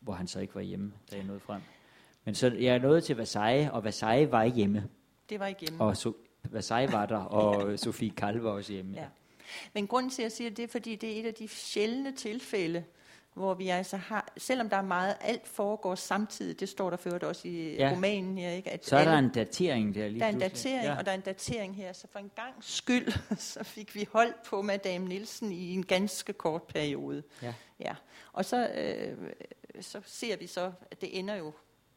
[0.00, 1.60] hvor han så ikke var hjemme, da jeg nåede frem.
[2.24, 4.88] Men så jeg nåede til Versailles, og Versailles var ikke hjemme.
[5.30, 5.80] Det var igennem.
[5.80, 6.16] Og so,
[6.50, 8.92] Versailles var der, og Sofie Kalle var også hjemme.
[8.96, 9.06] Ja.
[9.74, 12.12] Men grunden til, at jeg siger det, er, fordi det er et af de sjældne
[12.12, 12.84] tilfælde,
[13.34, 17.22] hvor vi altså har, selvom der er meget, alt foregår samtidig, det står der ført
[17.22, 17.90] også i ja.
[17.92, 18.70] Romanen her, ikke?
[18.70, 20.96] At Så er der alle- en datering der lige der er en datering, ja.
[20.98, 23.12] og der er en datering her, så for en gang skyld,
[23.52, 27.22] så fik vi holdt på Madame Nielsen i en ganske kort periode.
[27.42, 27.54] Ja.
[27.80, 27.94] ja.
[28.32, 29.16] Og så, øh,
[29.80, 31.52] så ser vi så, at det ender jo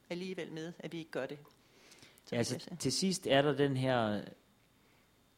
[0.10, 1.38] alligevel med, at vi ikke gør det.
[2.26, 4.22] Så Ja, altså, så- til sidst er der den her,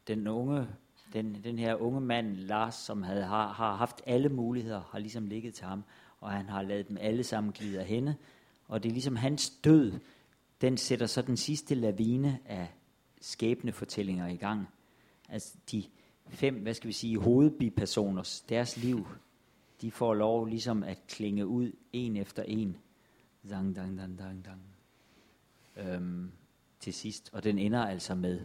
[0.08, 0.66] den unge,
[1.12, 5.26] den, den her unge mand, Lars, som havde, har, har haft alle muligheder, har ligesom
[5.26, 5.84] ligget til ham,
[6.20, 8.14] og han har lavet dem alle sammen glide af hende.
[8.68, 9.92] Og det er ligesom hans død,
[10.60, 12.68] den sætter så den sidste lavine af
[13.20, 14.68] skæbnefortællinger i gang.
[15.28, 15.84] Altså de
[16.28, 19.06] fem, hvad skal vi sige, hovedbipersoners, deres liv,
[19.80, 22.76] de får lov ligesom at klinge ud en efter en.
[23.50, 24.62] Dang, dang, dang, dang, dang.
[25.76, 26.32] Øhm,
[26.80, 28.40] til sidst, og den ender altså med.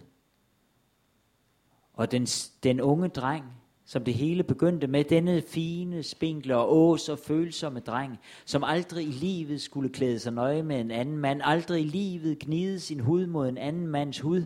[1.94, 2.26] Og den,
[2.64, 3.46] den unge dreng,
[3.86, 9.08] som det hele begyndte med, denne fine, spinkle og åh, så følsomme dreng, som aldrig
[9.08, 13.00] i livet skulle klæde sig nøje med en anden mand, aldrig i livet gnide sin
[13.00, 14.46] hud mod en anden mands hud,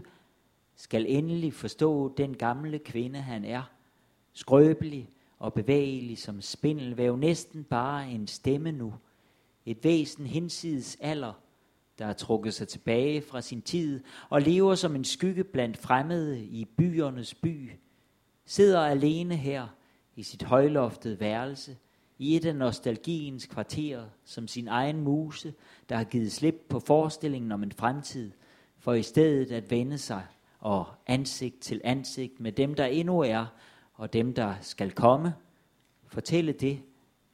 [0.76, 3.64] skal endelig forstå den gamle kvinde, han er.
[4.34, 8.93] Skrøbelig og bevægelig som spindelvæv, næsten bare en stemme nu.
[9.66, 11.34] Et væsen hinsides alder,
[12.00, 16.43] der har trukket sig tilbage fra sin tid og lever som en skygge blandt fremmede
[16.43, 17.72] i byernes by,
[18.45, 19.68] sidder alene her
[20.16, 21.78] i sit højloftede værelse,
[22.18, 25.54] i et af nostalgiens kvarterer, som sin egen muse,
[25.89, 28.32] der har givet slip på forestillingen om en fremtid,
[28.78, 30.26] for i stedet at vende sig
[30.60, 33.45] og ansigt til ansigt med dem, der endnu er,
[33.93, 35.34] og dem, der skal komme,
[36.08, 36.82] fortælle det,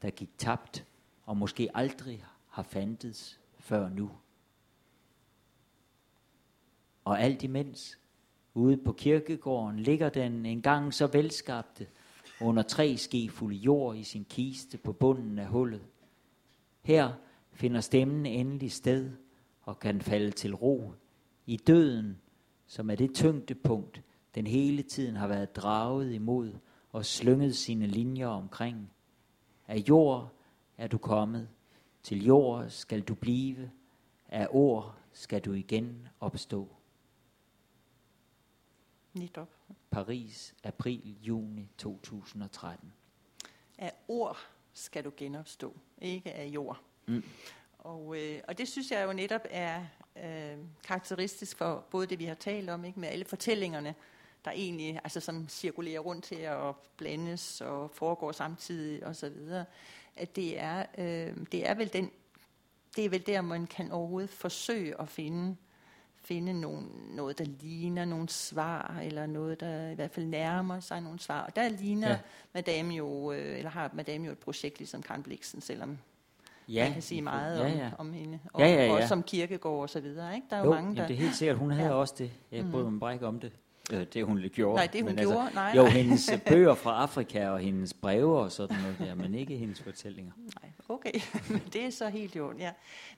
[0.02, 0.84] der gik tabt,
[1.24, 4.10] og måske aldrig har fandtes før nu.
[7.04, 7.98] Og alt imens,
[8.54, 11.86] ude på kirkegården, ligger den engang så velskabte
[12.40, 15.82] under tre skefulde jord i sin kiste på bunden af hullet.
[16.82, 17.12] Her
[17.52, 19.10] finder stemmen endelig sted
[19.62, 20.92] og kan falde til ro
[21.46, 22.18] i døden,
[22.66, 24.02] som er det tyngdepunkt,
[24.34, 26.52] den hele tiden har været draget imod
[26.92, 28.90] og slynget sine linjer omkring.
[29.68, 30.32] Af jord
[30.78, 31.48] er du kommet,
[32.02, 33.70] til jord skal du blive,
[34.28, 36.68] af ord skal du igen opstå.
[39.14, 39.48] Netop.
[39.90, 42.92] Paris, april, juni 2013.
[43.78, 44.38] Af ord
[44.72, 46.80] skal du genopstå, ikke af jord.
[47.06, 47.24] Mm.
[47.78, 49.84] Og, øh, og det synes jeg jo netop er
[50.24, 53.94] øh, karakteristisk for både det, vi har talt om, ikke med alle fortællingerne,
[54.44, 59.64] der egentlig, altså som cirkulerer rundt her og blandes og foregår samtidig osv.,
[60.16, 62.10] at det er, øh, det er vel den
[62.96, 65.56] det er vel der, man kan overhovedet forsøge at finde,
[66.24, 71.00] finde nogen, noget, der ligner nogle svar, eller noget, der i hvert fald nærmer sig
[71.00, 71.42] nogle svar.
[71.42, 72.18] Og der ligner ja.
[72.54, 75.98] Madame jo, øh, eller har Madame jo et projekt ligesom Karen Bliksen, selvom
[76.68, 77.90] ja, man kan sige meget ja, ja.
[77.98, 78.38] Om, om hende.
[78.52, 78.92] Og ja, ja, ja.
[78.92, 80.34] også som kirkegård og så videre.
[80.34, 80.46] Ikke?
[80.50, 81.02] Der er jo, jo mange, der...
[81.02, 81.56] Jamen, det er helt sikkert.
[81.56, 81.94] Hun havde ja.
[81.94, 82.30] også det.
[82.52, 82.70] Jeg mm.
[82.92, 83.52] mig om det.
[83.92, 84.76] Øh, det hun gjorde.
[84.76, 85.72] Nej, det hun men altså, gjorde, altså, nej.
[85.76, 89.80] Jo, hendes bøger fra Afrika og hendes breve og sådan noget der, men ikke hendes
[89.82, 90.32] fortællinger.
[90.62, 91.12] Nej, okay,
[91.72, 92.70] det er så helt jo, ja.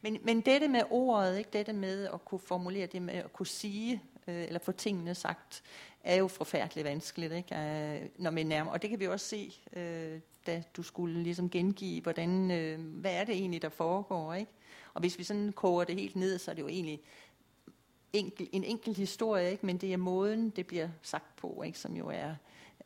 [0.03, 3.47] Men, men dette med ordet, ikke dette med at kunne formulere det med at kunne
[3.47, 5.63] sige, øh, eller få tingene sagt,
[6.05, 7.57] er jo forfærdeligt vanskeligt, ikke?
[7.57, 8.71] Øh, når man nærmer.
[8.71, 13.13] Og det kan vi også se, øh, da du skulle ligesom gengive, hvordan, øh, hvad
[13.15, 14.53] er det egentlig, der foregår, ikke?
[14.95, 17.01] Og hvis vi sådan koger det helt ned, så er det jo egentlig
[18.17, 19.67] enkel, en enkelt historie, ikke?
[19.67, 21.79] men det er måden, det bliver sagt på, ikke?
[21.79, 22.35] som jo er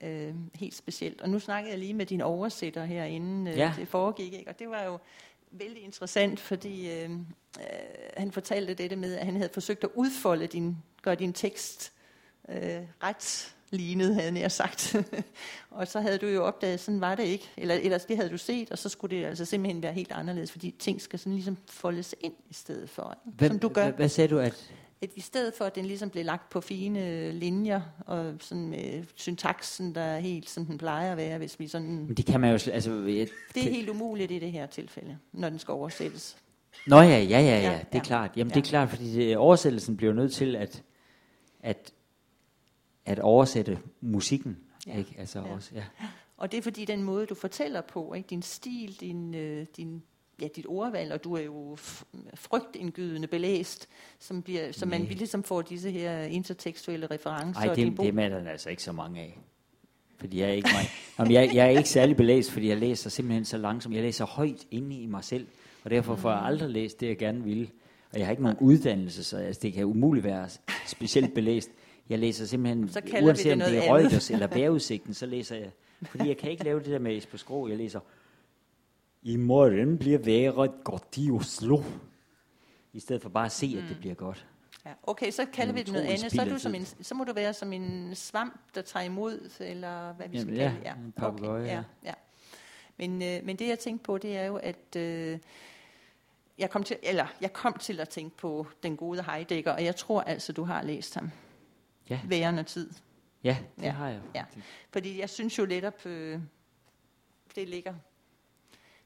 [0.01, 1.21] øh, helt specielt.
[1.21, 3.73] Og nu snakkede jeg lige med din oversætter herinde, øh, ja.
[3.77, 4.51] det foregik, ikke?
[4.51, 4.99] og det var jo
[5.51, 7.17] vældig interessant, fordi øh, øh,
[8.17, 11.93] han fortalte dette med, at han havde forsøgt at udfolde din, gøre din tekst
[12.49, 14.97] øh, ret lignet, havde jeg sagt.
[15.71, 17.51] og så havde du jo opdaget, sådan var det ikke.
[17.57, 20.53] Eller ellers det havde du set, og så skulle det altså simpelthen være helt anderledes,
[20.53, 23.19] fordi ting skal sådan ligesom foldes ind i stedet for.
[23.25, 23.91] Hvad, som du gør.
[23.91, 24.73] Hvad sagde du, at
[25.03, 29.05] at i stedet for, at den ligesom blev lagt på fine linjer, og sådan med
[29.15, 32.07] syntaksen, der er helt som den plejer at være, hvis vi sådan...
[32.07, 32.73] Men det kan man jo...
[32.73, 36.37] Altså, jeg, det er helt umuligt i det her tilfælde, når den skal oversættes.
[36.87, 38.01] Nå ja, ja, ja, ja, ja det er ja.
[38.01, 38.31] klart.
[38.37, 38.55] Jamen ja.
[38.55, 40.83] det er klart, fordi det, oversættelsen bliver nødt til at,
[41.61, 41.93] at,
[43.05, 44.59] at oversætte musikken.
[44.87, 44.99] Ja.
[44.99, 45.15] Ikke?
[45.19, 45.55] Altså ja.
[45.55, 45.85] Også, ja.
[46.37, 48.27] Og det er fordi den måde, du fortæller på, ikke?
[48.27, 50.03] din stil, din, øh, din
[50.43, 51.77] ja, dit ordvalg, og du er jo
[52.35, 53.89] frygtindgydende belæst,
[54.19, 57.65] som, bliver, så man ligesom får disse her intertekstuelle referencer.
[57.65, 59.39] Nej, det, det er der altså ikke så mange af.
[60.21, 60.85] Fordi jeg er ikke, mig.
[61.19, 63.95] Jamen, jeg, jeg er ikke særlig belæst, fordi jeg læser simpelthen så langsomt.
[63.95, 65.47] Jeg læser højt inde i mig selv,
[65.85, 67.71] og derfor får jeg aldrig læst det, jeg gerne vil.
[68.13, 70.49] Og jeg har ikke nogen uddannelse, så altså, det kan umuligt være
[70.87, 71.71] specielt belæst.
[72.09, 75.71] Jeg læser simpelthen, så uanset om det er Reuters eller vejrudsigten, så læser jeg.
[76.03, 77.69] Fordi jeg kan ikke lave det der med på skrå.
[77.69, 78.01] Jeg læser
[79.23, 81.83] i morgen bliver vejret godt i Oslo.
[82.93, 83.83] I stedet for bare at se, mm.
[83.83, 84.01] at det mm.
[84.01, 84.47] bliver godt.
[84.87, 86.33] Ja, okay, så kalder vi det noget andet.
[86.33, 89.51] Så, er du som en, så må du være som en svamp, der tager imod,
[89.61, 90.85] eller hvad vi skal ja, kalde det.
[90.85, 91.83] Ja, en okay, ja.
[92.05, 92.15] ja.
[92.97, 95.39] Men, øh, men det jeg tænkte på, det er jo, at øh,
[96.59, 99.97] jeg, kom til, eller, jeg kom til at tænke på den gode Heidegger, og jeg
[99.97, 101.31] tror altså, du har læst ham.
[102.11, 102.21] Ja.
[102.25, 102.91] Værende tid.
[103.45, 104.21] Ja, det ja, har jeg.
[104.35, 104.45] Ja.
[104.93, 106.41] Fordi jeg synes jo netop, øh,
[107.55, 107.95] det ligger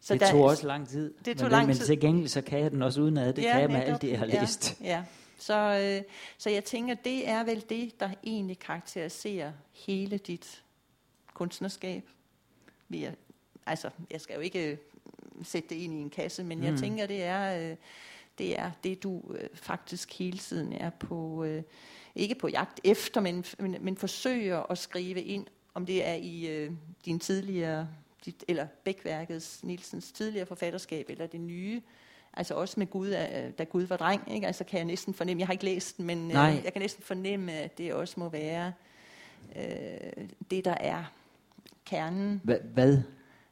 [0.05, 1.15] så det der, tog også lang tid.
[1.25, 1.87] Det tog men, lang men tid.
[1.87, 4.03] til gengæld så kan jeg den også uden at det ja, kan jeg med alt
[4.03, 4.81] det, jeg har ja, læst.
[4.81, 5.05] Ja.
[5.39, 10.63] Så, øh, så jeg tænker, det er vel det, der egentlig karakteriserer hele dit
[11.35, 12.09] kunstnerskab.
[12.89, 13.13] Vi er,
[13.67, 14.77] altså, jeg skal jo ikke øh,
[15.43, 16.65] sætte det ind i en kasse, men mm.
[16.65, 17.77] jeg tænker, det er, øh,
[18.39, 21.63] det er det, du øh, faktisk hele tiden er på, øh,
[22.15, 26.47] ikke på jagt efter, men, men, men forsøger at skrive ind, om det er i
[26.47, 26.73] øh,
[27.05, 27.89] din tidligere
[28.27, 31.83] dit, eller Bækværkets, Nielsens tidligere forfatterskab, eller det nye,
[32.33, 33.11] altså også med Gud,
[33.59, 34.47] da Gud var dreng, ikke?
[34.47, 37.03] altså kan jeg næsten fornemme, jeg har ikke læst den, men øh, jeg kan næsten
[37.05, 38.72] fornemme, at det også må være
[39.57, 41.05] øh, det, der er
[41.85, 42.41] kernen.
[42.45, 43.03] H- hvad?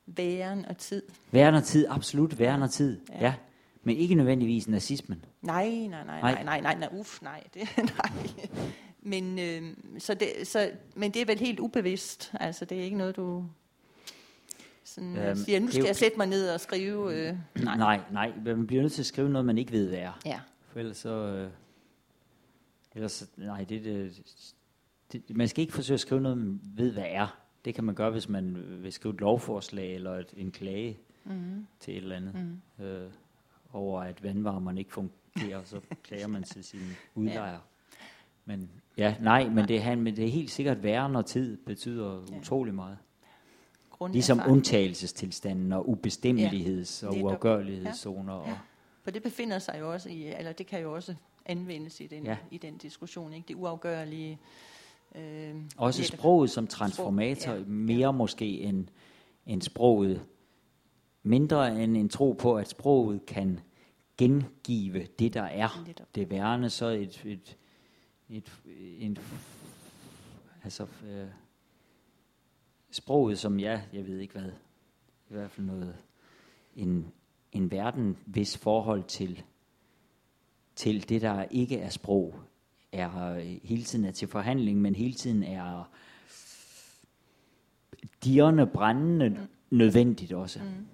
[0.06, 1.02] Væren og tid.
[1.30, 3.24] Væren og tid, absolut, væren og tid, ja.
[3.24, 3.34] ja.
[3.84, 5.24] Men ikke nødvendigvis nazismen.
[5.42, 8.10] Nej, nej, nej, nej, nej, nej, nej, uff, nej, det, nej.
[9.02, 12.96] Men, øh, så det, så, men det er vel helt ubevidst, altså det er ikke
[12.96, 13.44] noget, du
[14.92, 17.14] sådan, øhm, siger, nu skal jeg sætte mig ned og skrive.
[17.14, 17.76] Øh, nej.
[17.76, 20.20] nej, nej, man bliver nødt til at skrive noget, man ikke ved, hvad er.
[20.26, 20.40] Ja.
[20.66, 21.08] For ellers så...
[21.08, 21.50] Øh,
[22.94, 23.84] ellers, nej, det,
[25.12, 27.38] det, det, man skal ikke forsøge at skrive noget, man ved, hvad er.
[27.64, 31.66] Det kan man gøre, hvis man vil skrive et lovforslag eller et, en klage mm-hmm.
[31.80, 32.34] til et eller andet.
[32.34, 32.84] Mm-hmm.
[32.86, 33.10] Øh,
[33.72, 36.80] over at vandvarmeren ikke fungerer, så klager man til sin
[37.14, 37.52] udlejer.
[37.52, 37.58] Ja.
[38.44, 42.26] Men ja, nej, men det, er, men det er helt sikkert værre, når tid betyder
[42.30, 42.38] ja.
[42.38, 42.98] utrolig meget
[44.10, 48.34] Ligesom undtagelsestilstanden og ubestemmeligheds- ja, og uafgørlighedszoner.
[48.34, 48.48] Ja.
[48.48, 48.58] Ja.
[49.02, 51.14] For det befinder sig jo også i, eller det kan jo også
[51.46, 52.36] anvendes i den, ja.
[52.50, 53.48] i den diskussion, ikke?
[53.48, 54.38] det uafgørlige.
[55.14, 57.64] Øh, også sproget som transformator, sprog, ja.
[57.66, 58.10] mere ja.
[58.10, 58.86] måske end,
[59.46, 60.22] end sproget.
[61.22, 63.60] Mindre end en tro på, at sproget kan
[64.18, 65.84] gengive det, der er.
[65.86, 66.14] Netop.
[66.14, 67.56] Det værende så et, et,
[68.28, 68.52] et,
[68.98, 69.20] et,
[70.64, 71.26] altså, øh,
[72.92, 74.50] sproget som, ja, jeg ved ikke hvad,
[75.30, 75.96] i hvert fald noget,
[76.76, 77.12] en,
[77.52, 79.42] en verden, hvis forhold til,
[80.76, 82.34] til det, der ikke er sprog,
[82.92, 85.90] er hele tiden er til forhandling, men hele tiden er
[88.24, 89.36] dirrende, brændende mm.
[89.70, 90.60] nødvendigt også.
[90.62, 90.86] Mm.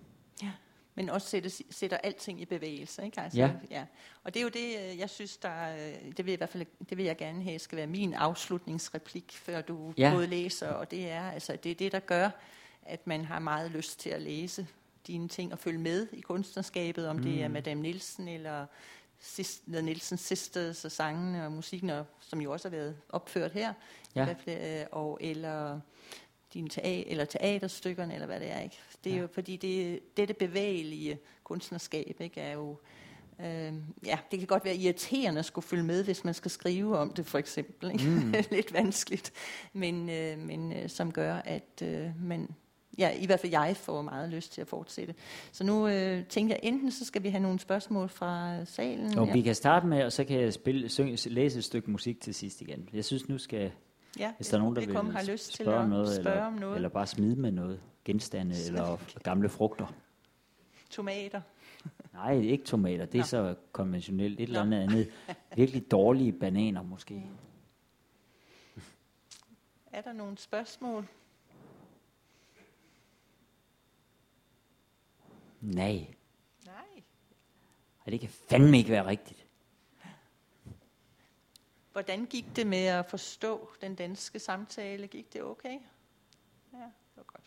[0.99, 3.05] Men også sætter, sætter alting i bevægelse.
[3.05, 3.21] Ikke?
[3.21, 3.51] Altså, Ja.
[3.71, 3.85] ja.
[4.25, 6.49] Og det er jo det, øh, jeg synes, der, øh, det vil, jeg i hvert
[6.51, 10.11] fald, det vil jeg gerne have, skal være min afslutningsreplik, før du Ja.
[10.15, 12.31] både læser, og det er, altså, det er det, der gør,
[12.87, 14.67] at man har meget lyst til at læse
[15.07, 17.23] dine ting og følge med i kunstnerskabet, om mm.
[17.23, 18.67] det er Madame Nielsen eller
[19.21, 23.53] Sis- The Nielsen Sisters og sangene og musikken, og, som jo også har været opført
[23.53, 23.73] her,
[24.15, 24.23] Ja.
[24.23, 25.81] i hvert fald, øh, og, eller
[26.55, 28.61] dine tea- eller teaterstykkerne, eller hvad det er.
[28.61, 28.79] Ikke?
[29.05, 29.23] Det er Ja.
[29.23, 32.77] jo fordi, det, dette bevægelige kunstnerskab ikke, er jo...
[33.41, 33.73] Øh,
[34.07, 37.11] ja, det kan godt være irriterende at skulle følge med, hvis man skal skrive om
[37.11, 37.91] det, for eksempel.
[37.93, 38.05] Ikke?
[38.09, 38.35] Mm.
[38.57, 39.33] Lidt vanskeligt.
[39.73, 42.49] Men, øh, men øh, som gør, at øh, man...
[42.99, 45.15] Ja, i hvert fald jeg får meget lyst til at fortsætte.
[45.53, 49.19] Så nu øh, tænker jeg, enten så skal vi have nogle spørgsmål fra salen.
[49.19, 49.33] Og ja.
[49.33, 52.35] vi kan starte med, og så kan jeg spille, synge, læse et stykke musik til
[52.35, 52.89] sidst igen.
[52.93, 53.71] Jeg synes, nu skal,
[54.19, 56.37] ja, hvis der er nogen, der vil har lyst til spørge at om noget, spørge
[56.37, 56.77] eller, om noget.
[56.77, 59.87] eller bare smide med noget, genstande eller gamle frugter.
[60.91, 61.41] Tomater.
[62.13, 63.27] Nej, ikke tomater, det er Nå.
[63.27, 64.41] så konventionelt.
[64.41, 64.77] Et eller Nå.
[64.77, 65.13] andet andet.
[65.57, 67.31] Virkelig dårlige bananer måske.
[69.93, 71.07] Er der nogle spørgsmål?
[75.61, 76.07] Nej,
[76.67, 77.03] Nej.
[78.07, 79.45] Ej, det kan fandme ikke være rigtigt.
[81.93, 85.07] Hvordan gik det med at forstå den danske samtale?
[85.07, 85.79] Gik det okay?
[86.73, 87.45] Ja, det var godt.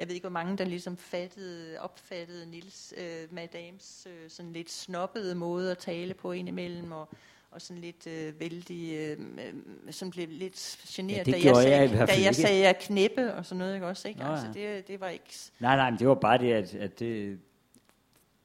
[0.00, 4.70] Jeg ved ikke, hvor mange der ligesom fattede, opfattede Nils øh, Madams øh, sådan lidt
[4.70, 7.08] snobbede måde at tale på indimellem, og,
[7.50, 11.56] og sådan lidt øh, vældig, øh, øh, som blev lidt generet, Ja, da, jeg jeg
[11.56, 14.08] sagde, hvert da jeg sagde at knæppe og sådan noget, ikke også?
[14.08, 14.20] Ikke?
[14.20, 14.76] Nå, altså, ja.
[14.76, 15.34] det, det var ikke...
[15.60, 17.40] Nej, nej, men det var bare det, at, at det,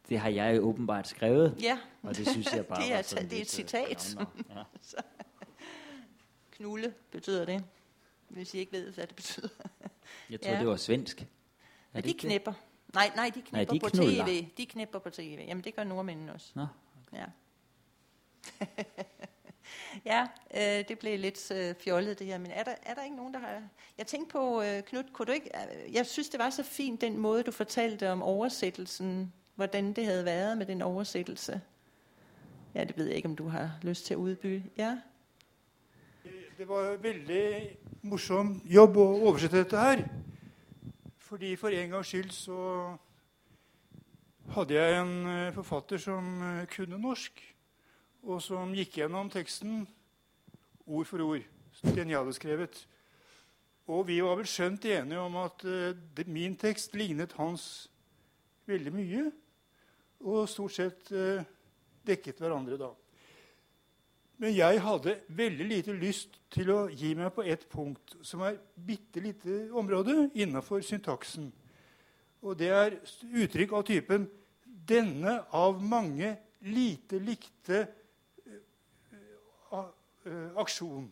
[0.10, 1.56] det har jeg jo åbenbart skrevet.
[1.62, 4.16] Ja, Og det synes jeg bare Det er var sådan det er et øh, citat.
[4.50, 4.62] Ja.
[6.58, 7.64] knulle betyder det.
[8.30, 9.48] Hvis I ikke ved, hvad det betyder.
[10.30, 10.60] Jeg tror, Ja.
[10.60, 11.26] det var svensk.
[11.96, 12.18] Er det de det?
[12.18, 12.54] knipper.
[12.94, 14.26] Nej, nej, de knipper de på knuller.
[14.26, 14.48] tv.
[14.58, 15.40] De knipper på tv.
[15.48, 16.52] Jamen, det gør nordmændene også.
[16.56, 16.66] Nå,
[17.14, 17.26] Ja.
[20.06, 23.16] ja, øh, det blev lidt øh, fjollet det her, men er der, er der ikke
[23.16, 23.62] nogen, der har...
[23.98, 25.50] Jeg tænkte på, øh, Knud, kunne du ikke...
[25.86, 30.06] øh, Jeg synes, det var så fint, den måde, du fortalte om oversættelsen, hvordan det
[30.06, 31.62] havde været med den oversættelse.
[32.76, 34.64] Ja, det ved jeg ikke, om du har lyst til at udbyde.
[34.78, 34.98] Ja,
[36.58, 40.04] Det var en veldig morsom jobb å oversette dette her.
[41.26, 42.56] Fordi for en gangs skyld så
[44.54, 47.40] hadde jeg en eh, forfatter som eh, kunne norsk,
[48.30, 49.88] og som gikk gjennom teksten
[50.86, 51.48] ord for ord,
[51.96, 52.78] den jeg hadde skrevet.
[53.90, 57.88] Og vi var vel skjønt enige om at uh, min tekst lignet hans
[58.70, 59.26] veldig mye,
[60.26, 61.42] og stort sett uh,
[62.06, 62.90] dekket hverandre da.
[64.38, 68.58] Men jeg hadde veldig lite lyst til å gi meg på ett punkt, som er
[68.76, 71.48] bitte lite område innafor syntaksen.
[72.44, 72.98] Og det er
[73.32, 74.28] uttrykk av typen
[74.86, 77.88] 'denne av mange lite likte
[78.46, 79.80] eh,
[80.26, 81.08] eh, aksjon'.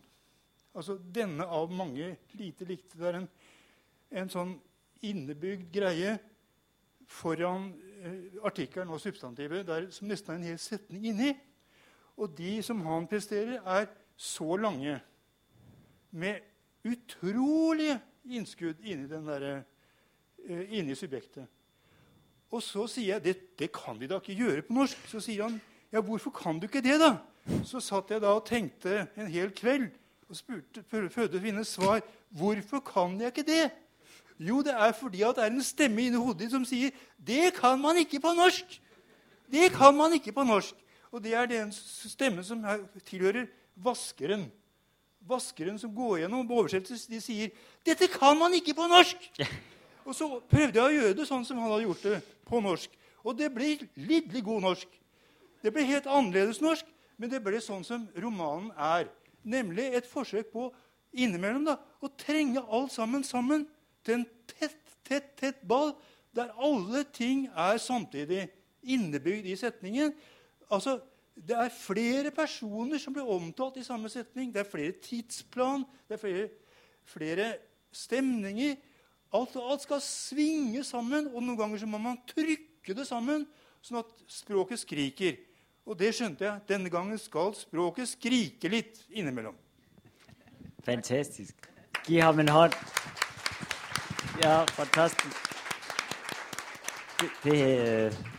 [0.74, 2.98] Altså 'denne av mange lite likte'.
[2.98, 3.28] Det er en,
[4.10, 4.54] en sånn
[5.02, 6.18] innebygd greie
[7.06, 7.72] foran
[8.02, 11.34] eh, artikkelen og substantivet der, som nesten er en hel setning inni.
[12.16, 13.86] Og de som han presterer, er
[14.16, 15.00] så lange,
[16.14, 16.38] med
[16.86, 17.98] utrolige
[18.30, 19.64] innskudd inni, den der,
[20.46, 21.46] eh, inni subjektet.
[22.54, 24.98] Og så sier jeg det, det kan vi da ikke gjøre på norsk.
[25.10, 25.60] Så sier han
[25.92, 27.16] ja, hvorfor kan du ikke det, da?
[27.66, 29.90] Så satt jeg da og tenkte en hel kveld
[30.30, 32.00] og spurte, prøvde å finne svar.
[32.34, 33.66] Hvorfor kan jeg ikke det?
[34.38, 37.52] Jo, det er fordi at det er en stemme inni hodet ditt som sier det
[37.54, 38.80] kan man ikke på norsk.
[39.50, 40.74] Det kan man ikke på norsk.
[41.14, 42.64] Og det er den stemmen som
[43.06, 43.46] tilhører
[43.78, 44.48] vaskeren.
[45.24, 47.52] Vaskeren som går gjennom oversettelser, de sier
[47.86, 49.30] 'Dette kan man ikke på norsk!'
[50.06, 52.90] Og så prøvde jeg å gjøre det sånn som han hadde gjort det, på norsk.
[53.24, 54.88] Og det ble lidderlig god norsk.
[55.62, 56.84] Det ble helt annerledes norsk,
[57.16, 59.08] men det ble sånn som romanen er.
[59.42, 60.66] Nemlig et forsøk på
[61.16, 63.64] innimellom da, å trenge alt sammen sammen
[64.04, 64.76] til en tett,
[65.08, 65.94] tett, tett ball
[66.36, 68.50] der alle ting er samtidig
[68.84, 70.12] innebygd i setningen.
[70.70, 71.00] Altså,
[71.34, 74.52] Det er flere personer som blir omtalt i samme setning.
[74.54, 76.48] Det er flere tidsplan, det er flere,
[77.04, 77.46] flere
[77.90, 78.76] stemninger.
[79.34, 83.48] Alt, alt skal svinge sammen, og noen ganger så må man trykke det sammen,
[83.82, 85.40] sånn at språket skriker.
[85.84, 86.62] Og det skjønte jeg.
[86.68, 89.56] Denne gangen skal språket skrike litt innimellom.
[90.86, 91.66] Fantastisk.
[92.06, 92.78] Gi ham en hånd.
[94.42, 95.36] Ja, fantastisk.
[97.20, 97.58] Det, det,
[97.88, 98.33] øh,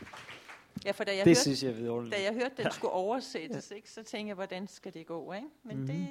[0.85, 3.71] ja for da jeg, det hørte, synes jeg er da jeg hørte, den skulle oversættes,
[3.71, 5.33] ikke, så tænkte jeg, hvordan skal det gå?
[5.33, 5.47] Ikke?
[5.63, 5.87] Men Mhm.
[5.87, 6.07] det...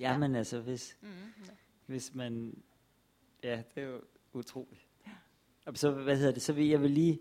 [0.00, 1.08] Ja, men altså, hvis, Mm,
[1.86, 2.62] hvis man...
[3.42, 4.00] Ja, det er jo
[4.32, 4.86] utroligt.
[5.74, 7.20] Så, hvad hedder det, så vil jeg vil lige,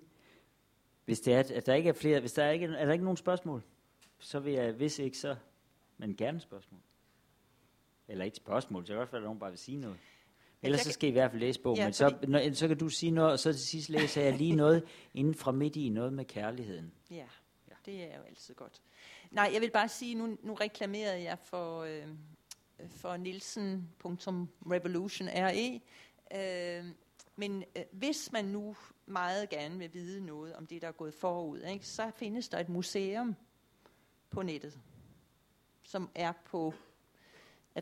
[1.05, 3.03] hvis det er, at der ikke er flere, hvis der er ikke, er der ikke
[3.03, 3.63] nogen spørgsmål,
[4.19, 5.35] så vil jeg, hvis ikke så,
[5.97, 6.79] men gerne spørgsmål.
[8.07, 9.97] Eller ikke spørgsmål, så kan godt være, at nogen bare vil sige noget.
[10.61, 12.77] Ellers så skal I i hvert fald læse bogen, ja, men så, når, så kan
[12.77, 14.83] du sige noget, og så til sidst læser jeg lige noget
[15.13, 16.93] inden fra midt i noget med kærligheden.
[17.11, 17.27] Ja,
[17.69, 17.73] ja.
[17.85, 18.81] det er jo altid godt.
[19.31, 22.07] Nej, jeg vil bare sige, nu, nu reklamerede jeg for, øh,
[22.89, 25.81] for Nielsen.revolution.re,
[26.35, 26.85] øh,
[27.35, 31.13] men øh, hvis man nu meget gerne vil vide noget om det, der er gået
[31.13, 33.35] forud, ikke, så findes der et museum
[34.29, 34.79] på nettet,
[35.83, 36.73] som er på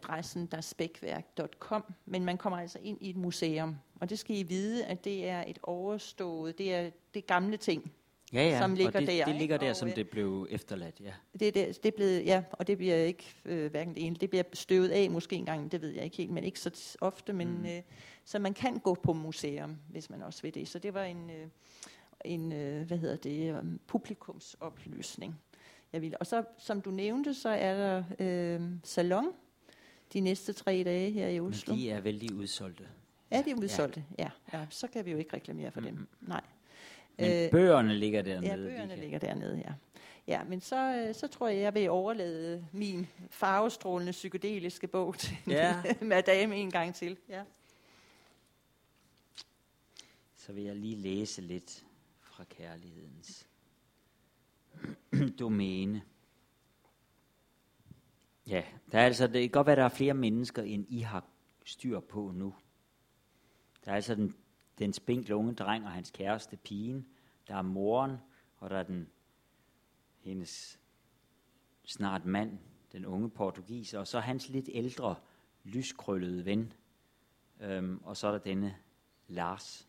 [0.04, 4.86] adressen derspækværk.com, men man kommer altså ind i et museum, og det skal I vide,
[4.86, 7.92] at det er et overstået, det er det gamle ting,
[8.34, 8.60] ja, ja.
[8.60, 9.26] som ligger og det, der.
[9.26, 11.14] det ligger der, og, som det blev efterladt, ja.
[11.40, 14.44] Det, det, det blev, ja, og det bliver ikke øh, hverken det ene, det bliver
[14.54, 17.66] støvet af måske engang, det ved jeg ikke helt, men ikke så ofte, men mm.
[17.66, 17.82] øh,
[18.26, 20.68] så man kan gå på museum, hvis man også vil det.
[20.68, 21.48] Så det var en, øh,
[22.26, 25.40] en øh, hvad hedder det, um, publikumsoplysning.
[25.94, 26.16] Jeg vil.
[26.20, 29.26] Og så, som du nævnte, så er der øh, salon
[30.14, 31.74] de næste tre dage her i Oslo.
[31.74, 32.88] Men de er vældig udsolgte.
[33.32, 34.04] Er de udsolgte?
[34.20, 34.30] Ja.
[34.54, 34.60] ja.
[34.60, 34.66] ja.
[34.70, 35.88] Så kan vi jo ikke reklamere for mm.
[35.88, 36.08] dem.
[36.22, 36.42] Nej.
[37.18, 38.52] Men øh, bøgerne ligger dernede.
[38.52, 39.74] Ja, bøgerne de ligger dernede, ja.
[40.28, 45.38] Ja, men så, øh, så tror jeg, jeg vil overlade min farvestrålende psykedeliske bog til
[45.48, 45.84] ja.
[46.02, 47.18] madame en gang til.
[47.30, 47.44] Ja.
[50.36, 51.86] Så vil jeg lige læse lidt
[52.22, 53.48] fra kærlighedens
[55.40, 56.02] domæne.
[58.48, 61.00] Ja, der er altså, det kan godt være, at der er flere mennesker, end I
[61.00, 61.26] har
[61.66, 62.56] styr på nu.
[63.86, 64.36] Der er altså den,
[64.80, 67.08] den spinkle unge dreng og hans kæreste, pigen.
[67.48, 68.18] Der er moren,
[68.58, 69.10] og der er den,
[70.20, 70.80] hendes
[71.86, 72.58] snart mand,
[72.92, 75.16] den unge portugiser, og så hans lidt ældre,
[75.64, 76.74] lyskrøllede ven.
[77.60, 78.76] Øhm, og så er der denne
[79.28, 79.88] Lars.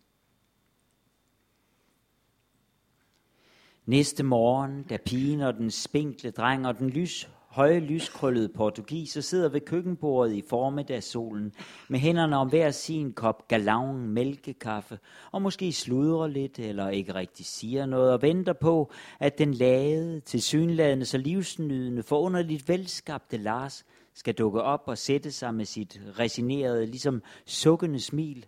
[3.86, 7.28] Næste morgen, da pigen og den spinkle dreng og den lys
[7.58, 11.52] høje lyskrøllede portugiser sidder ved køkkenbordet i formiddagssolen
[11.88, 14.98] med hænderne om hver sin kop galavn mælkekaffe
[15.32, 20.20] og måske sludrer lidt eller ikke rigtig siger noget og venter på, at den lade,
[20.20, 23.84] tilsyneladende så livsnydende, forunderligt velskabte Lars
[24.14, 28.46] skal dukke op og sætte sig med sit resinerede, ligesom sukkende smil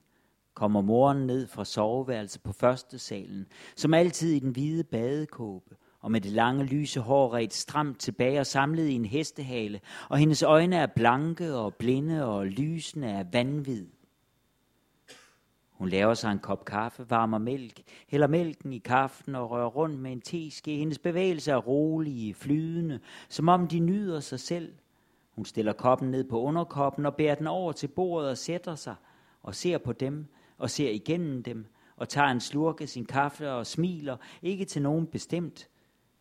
[0.55, 3.47] kommer moren ned fra soveværelset på første salen,
[3.77, 8.41] som altid i den hvide badekåbe, og med det lange lyse hår ret stramt tilbage
[8.41, 13.33] og samlet i en hestehale, og hendes øjne er blanke og blinde og lysende af
[13.33, 13.87] vanvid.
[15.71, 19.99] Hun laver sig en kop kaffe, varmer mælk, hælder mælken i kaffen og rører rundt
[19.99, 20.77] med en teske.
[20.77, 24.73] Hendes bevægelser er rolige, flydende, som om de nyder sig selv.
[25.31, 28.95] Hun stiller koppen ned på underkoppen og bærer den over til bordet og sætter sig
[29.43, 30.27] og ser på dem
[30.59, 34.83] og ser igennem dem og tager en slurk af sin kaffe og smiler, ikke til
[34.83, 35.69] nogen bestemt,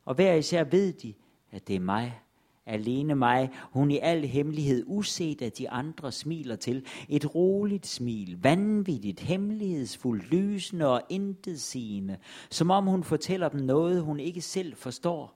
[0.10, 1.14] og hver især ved de,
[1.51, 2.20] at det er mig,
[2.66, 6.86] alene mig, hun i al hemmelighed uset af de andre smiler til.
[7.10, 12.18] Et roligt smil, vanvittigt, hemmelighedsfuldt, lysende og intetsigende,
[12.49, 15.34] som om hun fortæller dem noget, hun ikke selv forstår.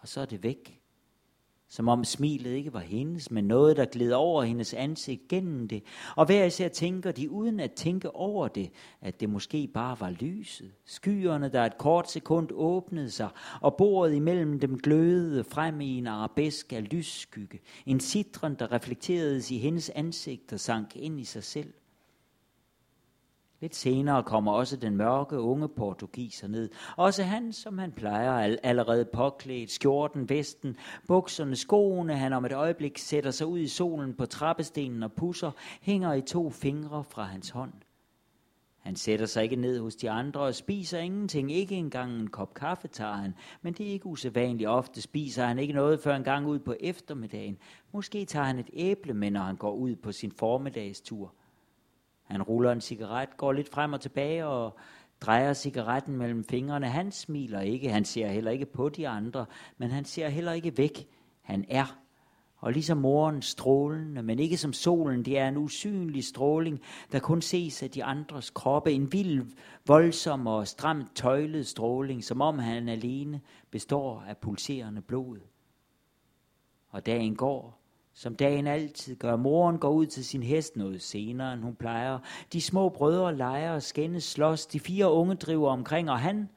[0.00, 0.79] Og så er det væk
[1.70, 5.82] som om smilet ikke var hendes, men noget, der gled over hendes ansigt gennem det.
[6.16, 10.10] Og hver især tænker de, uden at tænke over det, at det måske bare var
[10.10, 10.72] lyset.
[10.84, 13.28] Skyerne, der et kort sekund åbnede sig,
[13.60, 17.60] og bordet imellem dem glødede frem i en arabesk af lysskygge.
[17.86, 21.72] En citron, der reflekteredes i hendes ansigt og sank ind i sig selv.
[23.60, 26.70] Lidt senere kommer også den mørke unge portugiser ned.
[26.96, 32.98] Også han, som han plejer, allerede påklædt, skjorten, vesten, bukserne, skoene, han om et øjeblik
[32.98, 35.50] sætter sig ud i solen på trappestenen og pusser,
[35.80, 37.72] hænger i to fingre fra hans hånd.
[38.78, 41.52] Han sætter sig ikke ned hos de andre og spiser ingenting.
[41.52, 44.68] Ikke engang en kop kaffe tager han, men det er ikke usædvanligt.
[44.68, 47.58] Ofte spiser han ikke noget før en gang ud på eftermiddagen.
[47.92, 51.34] Måske tager han et æble med, når han går ud på sin formiddagstur.
[52.30, 54.78] Han ruller en cigaret, går lidt frem og tilbage og
[55.20, 56.86] drejer cigaretten mellem fingrene.
[56.86, 59.46] Han smiler ikke, han ser heller ikke på de andre,
[59.78, 61.08] men han ser heller ikke væk.
[61.42, 61.98] Han er.
[62.56, 66.80] Og ligesom moren strålende, men ikke som solen, det er en usynlig stråling,
[67.12, 68.92] der kun ses af de andres kroppe.
[68.92, 69.46] En vild,
[69.86, 75.38] voldsom og stramt tøjlet stråling, som om han alene består af pulserende blod.
[76.88, 77.79] Og dagen går,
[78.20, 79.36] som dagen altid gør.
[79.36, 82.18] Moren går ud til sin hest noget senere, end hun plejer.
[82.52, 84.66] De små brødre leger og skændes slås.
[84.66, 86.48] De fire unge driver omkring, og han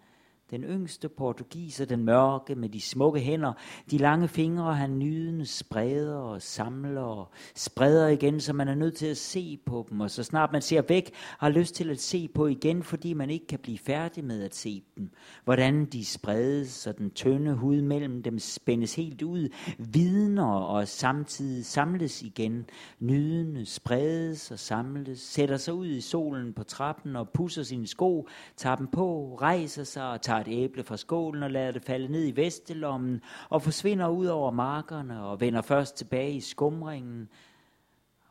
[0.52, 3.54] den yngste portugiser, den mørke med de smukke hænder,
[3.91, 8.96] de lange fingre, han nydende spreder og samler og spreder igen, så man er nødt
[8.96, 10.02] til at se på dem.
[10.02, 13.30] Og så snart man ser væk, har lyst til at se på igen, fordi man
[13.30, 15.10] ikke kan blive færdig med at se dem.
[15.44, 21.66] Hvordan de spredes, så den tynde hud mellem dem spændes helt ud, vidner og samtidig
[21.66, 22.66] samles igen.
[23.00, 28.28] Nydende spredes og samles, sætter sig ud i solen på trappen og pusser sine sko,
[28.58, 32.12] tager dem på, rejser sig og tager et æble fra skålen og lader det falde
[32.12, 37.30] ned i vestelommen og forsvinder ud over markerne og vender først tilbage i skumringen.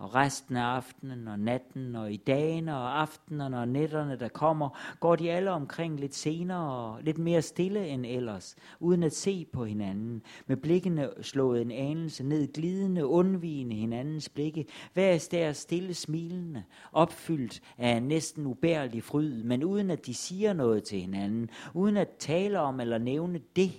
[0.02, 4.96] Og resten af aftenen og natten og i dagene og aftenerne og nætterne, der kommer,
[5.00, 9.46] går de alle omkring lidt senere og lidt mere stille end ellers, uden at se
[9.52, 15.94] på hinanden, med blikkene slået en anelse ned, glidende, undvigende hinandens blikke, hver der stille
[15.94, 21.50] smilende, opfyldt af en næsten ubærlig fryd, men uden at de siger noget til hinanden,
[21.74, 23.72] uden at tale om eller nævne det.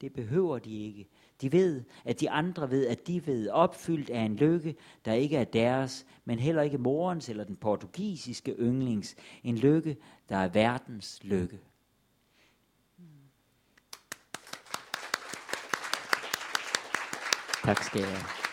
[0.00, 1.08] Det behøver de ikke.
[1.40, 5.36] De ved, at de andre ved, at de ved, opfyldt af en lykke, der ikke
[5.36, 9.16] er deres, men heller ikke morens eller den portugisiske yndlings.
[9.42, 9.96] En lykke,
[10.28, 11.60] der er verdens lykke.
[17.64, 18.45] Tak skal jeg have.